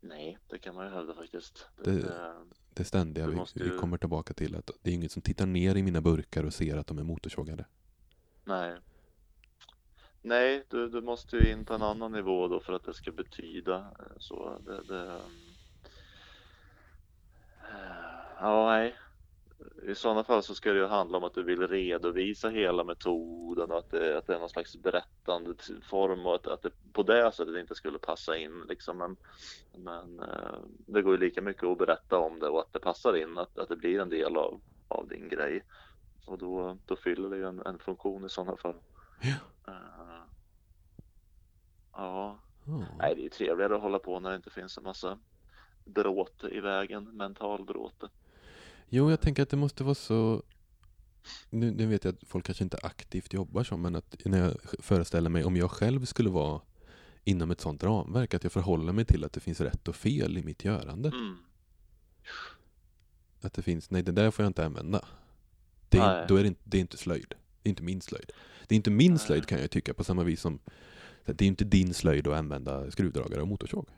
[0.00, 1.66] nej, det kan man ju hävda faktiskt.
[1.84, 2.34] Det- det,
[2.74, 5.46] Det ständiga vi, måste vi ju- kommer tillbaka till att det är ingen som tittar
[5.46, 7.64] ner i mina burkar och ser att de är motorsågade.
[8.44, 8.76] nej.
[10.22, 13.12] Nej, du, du måste ju in på en annan nivå då för att det ska
[13.12, 14.58] betyda eh, så.
[14.66, 15.20] Det, det,
[17.60, 18.94] eh, ja, nej.
[19.82, 23.70] I sådana fall så ska det ju handla om att du vill redovisa hela metoden
[23.70, 27.02] och att det, att det är någon slags berättande form och att, att det på
[27.02, 28.98] det sättet inte skulle passa in liksom.
[28.98, 29.16] Men,
[29.84, 33.16] men eh, det går ju lika mycket att berätta om det och att det passar
[33.16, 35.64] in, att, att det blir en del av, av din grej.
[36.26, 38.76] Och då, då fyller det ju en, en funktion i sådana fall.
[39.22, 39.72] Ja.
[39.72, 40.22] Eh,
[41.92, 42.84] ja, Ja.
[42.98, 45.18] nej det är ju trevligare att hålla på när det inte finns en massa
[45.84, 48.08] bråte i vägen, mental bråte.
[48.88, 50.42] Jo, jag tänker att det måste vara så...
[51.50, 54.56] Nu, nu vet jag att folk kanske inte aktivt jobbar så, men att när jag
[54.78, 56.60] föreställer mig om jag själv skulle vara
[57.24, 60.38] inom ett sånt ramverk, att jag förhåller mig till att det finns rätt och fel
[60.38, 61.08] i mitt görande.
[61.08, 61.36] Mm.
[63.40, 65.04] Att det finns, nej det där får jag inte använda.
[65.88, 67.34] Det är, då är det, inte, det är inte slöjd.
[67.62, 68.32] Det är inte min slöjd.
[68.66, 70.58] Det är inte min slöjd kan jag tycka på samma vis som
[71.24, 73.88] det är inte din slöjd att använda skruvdragare och motorsåg.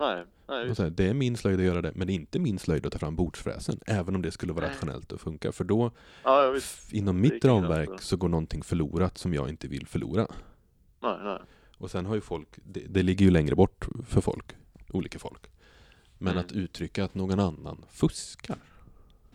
[0.00, 2.58] Nej, nej, här, det är min slöjd att göra det, men det är inte min
[2.58, 3.80] slöjd att ta fram bordsfräsen.
[3.86, 4.74] Även om det skulle vara Nej.
[4.74, 5.52] rationellt och funka.
[5.52, 5.90] För då,
[6.24, 6.58] ja,
[6.90, 10.26] inom mitt ramverk, så går någonting förlorat som jag inte vill förlora.
[11.02, 11.38] Nej, nej.
[11.76, 14.56] Och sen har ju folk, det, det ligger ju längre bort för folk,
[14.90, 15.50] olika folk.
[16.18, 16.44] Men Mm.
[16.44, 18.56] att uttrycka att någon annan fuskar.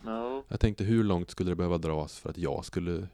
[0.02, 0.44] No.
[0.48, 3.08] Jag tänkte hur långt skulle det behöva dras för att jag skulle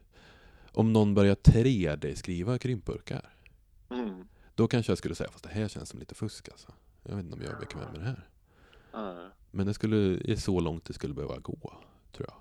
[0.71, 3.33] Om någon börjar 3D-skriva krympburkar
[3.89, 4.27] Mm.
[4.55, 6.71] Då kanske jag skulle säga fast det här känns som lite fusk alltså.
[7.03, 8.27] Jag vet inte om jag är bekväm med det här.
[9.51, 11.73] Men det skulle, är så långt det skulle behöva gå,
[12.11, 12.35] tror jag.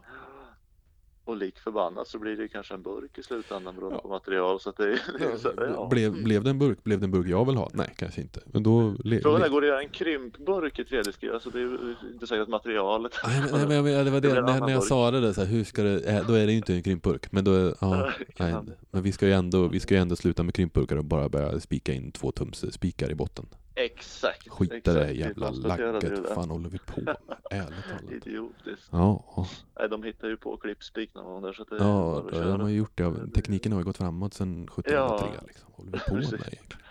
[1.25, 4.03] Och lik förbannat så blir det kanske en burk i slutändan beroende Ja.
[4.03, 4.61] på material.
[4.61, 5.89] Så att det, är så, ja.
[5.91, 6.85] Blev, blev det en burk?
[6.85, 7.71] Blev det en burk jag vill ha?
[7.73, 8.41] Nej, kanske inte.
[8.47, 8.95] Men då...
[9.23, 11.33] Frågan är, går det att göra en krympburk i 3D-skriv?
[11.33, 13.13] Alltså det är inte säkert att materialet.
[13.27, 15.41] Nej, men, nej, men, det var Det det, när, när jag sa det där, så
[15.41, 17.33] här, hur ska det, eh, då är det ju inte en krympburk.
[17.33, 18.55] Men då, ja, nej,
[18.91, 21.61] men vi ska ju ändå, vi ska ju ändå sluta med krympburkar och bara börja
[21.61, 23.47] spika in två tums spikar i botten.
[23.85, 24.49] Exakt.
[24.49, 27.17] Skita i det Vi jävla lagget, fan håller vi på med?
[27.51, 28.13] Ärligt talat.
[28.27, 28.89] Idiotiskt.
[28.91, 29.47] Ja.
[29.79, 32.69] Nej, de hittar ju på klippspik någon gång där så att det ja de har
[32.69, 33.31] ju gjort det.
[33.35, 35.43] Tekniken har ju gått framåt sedan 1703 Ja.
[35.47, 35.69] liksom.
[35.73, 36.83] Håller vi på med egentligen?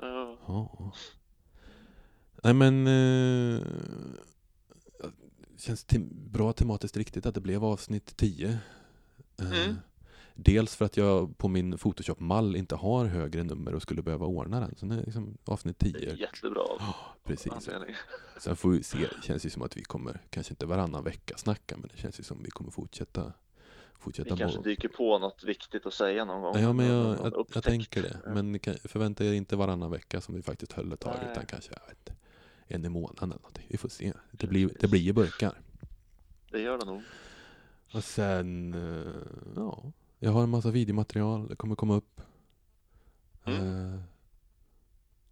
[0.00, 0.38] Ja.
[0.46, 0.92] ja.
[2.42, 2.86] Nej men...
[2.86, 3.62] Eh,
[5.58, 8.48] känns te- bra tematiskt riktigt att det blev avsnitt 10.
[8.48, 9.76] Eh, Mm.
[10.40, 14.60] Dels för att jag på min Photoshop-mall inte har högre nummer och skulle behöva ordna
[14.60, 14.74] den.
[14.76, 16.14] Så det är liksom avsnitt Det är 10.
[16.14, 17.52] jättebra Ja, precis.
[17.52, 17.96] anledning.
[18.38, 18.98] Sen får vi se.
[18.98, 22.20] Det känns ju som att vi kommer, kanske inte varannan vecka snacka, men det känns
[22.20, 23.32] ju som att vi kommer fortsätta.
[23.98, 26.62] fortsätta Vi kanske dyker på något viktigt att säga någon gång.
[26.62, 28.20] Ja, men jag, jag, jag tänker det.
[28.26, 31.32] Men förvänta er inte varannan vecka som vi faktiskt höll ett tag, Nej.
[31.32, 32.10] utan kanske vet,
[32.66, 33.66] en i månaden eller någonting.
[33.68, 34.12] Vi får se.
[34.30, 35.60] Det blir, det blir ju burkar.
[36.50, 37.02] Det gör det nog.
[37.92, 39.12] Och sen, eh,
[39.56, 42.20] ja, jag har en massa videomaterial, det kommer komma upp.
[43.44, 43.94] Mm.
[43.94, 44.00] Eh,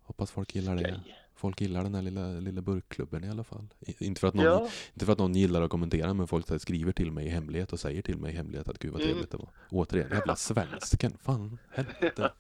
[0.03, 0.82] hoppas folk gillar det.
[0.82, 1.26] Grej.
[1.39, 3.66] Folk gillar den här lilla, lilla burkklubben i alla fall.
[3.99, 6.59] Inte för, att någon, Ja, inte för att någon gillar att kommentera, men folk här
[6.59, 9.12] skriver till mig i hemlighet och säger till mig i hemlighet att gud vad Mm.
[9.12, 9.49] trevligt det var.
[9.70, 11.12] Återigen, jävla svensken.
[11.22, 12.32] Fan, helvete.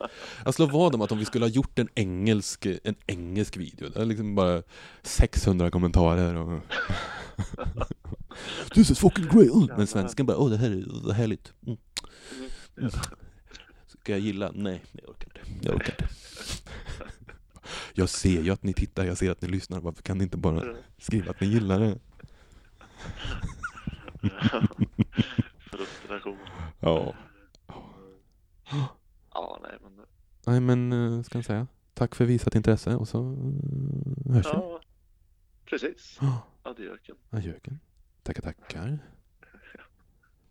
[0.44, 3.88] Jag slår vad om att om vi skulle ha gjort en engelsk, en engelsk video,
[3.88, 4.62] det är liksom bara
[5.02, 6.60] 600 kommentarer och
[8.74, 9.78] This is fucking great!
[9.78, 11.52] Men svensken bara, åh det här är härligt.
[11.66, 11.78] Mm.
[12.78, 12.90] Mm.
[13.86, 14.50] Ska jag gilla?
[14.54, 15.66] Nej, jag orkar inte.
[15.68, 16.08] Jag orkar inte.
[17.94, 19.80] Jag ser ju att ni tittar, jag ser att ni lyssnar.
[19.80, 21.98] Varför kan ni inte bara skriva att ni gillar det?
[25.58, 26.38] Frustration.
[26.80, 27.14] Ja.
[29.34, 30.06] Ja, nej men.
[30.46, 31.66] Nej men, eh, ska jag säga.
[31.94, 34.50] Tack för visat intresse och så eh, hörs vi.
[34.52, 34.80] Ja,
[35.64, 36.18] precis.
[36.62, 37.16] Adjöken.
[37.30, 37.80] adjöken.
[38.22, 38.98] Tackar, tackar.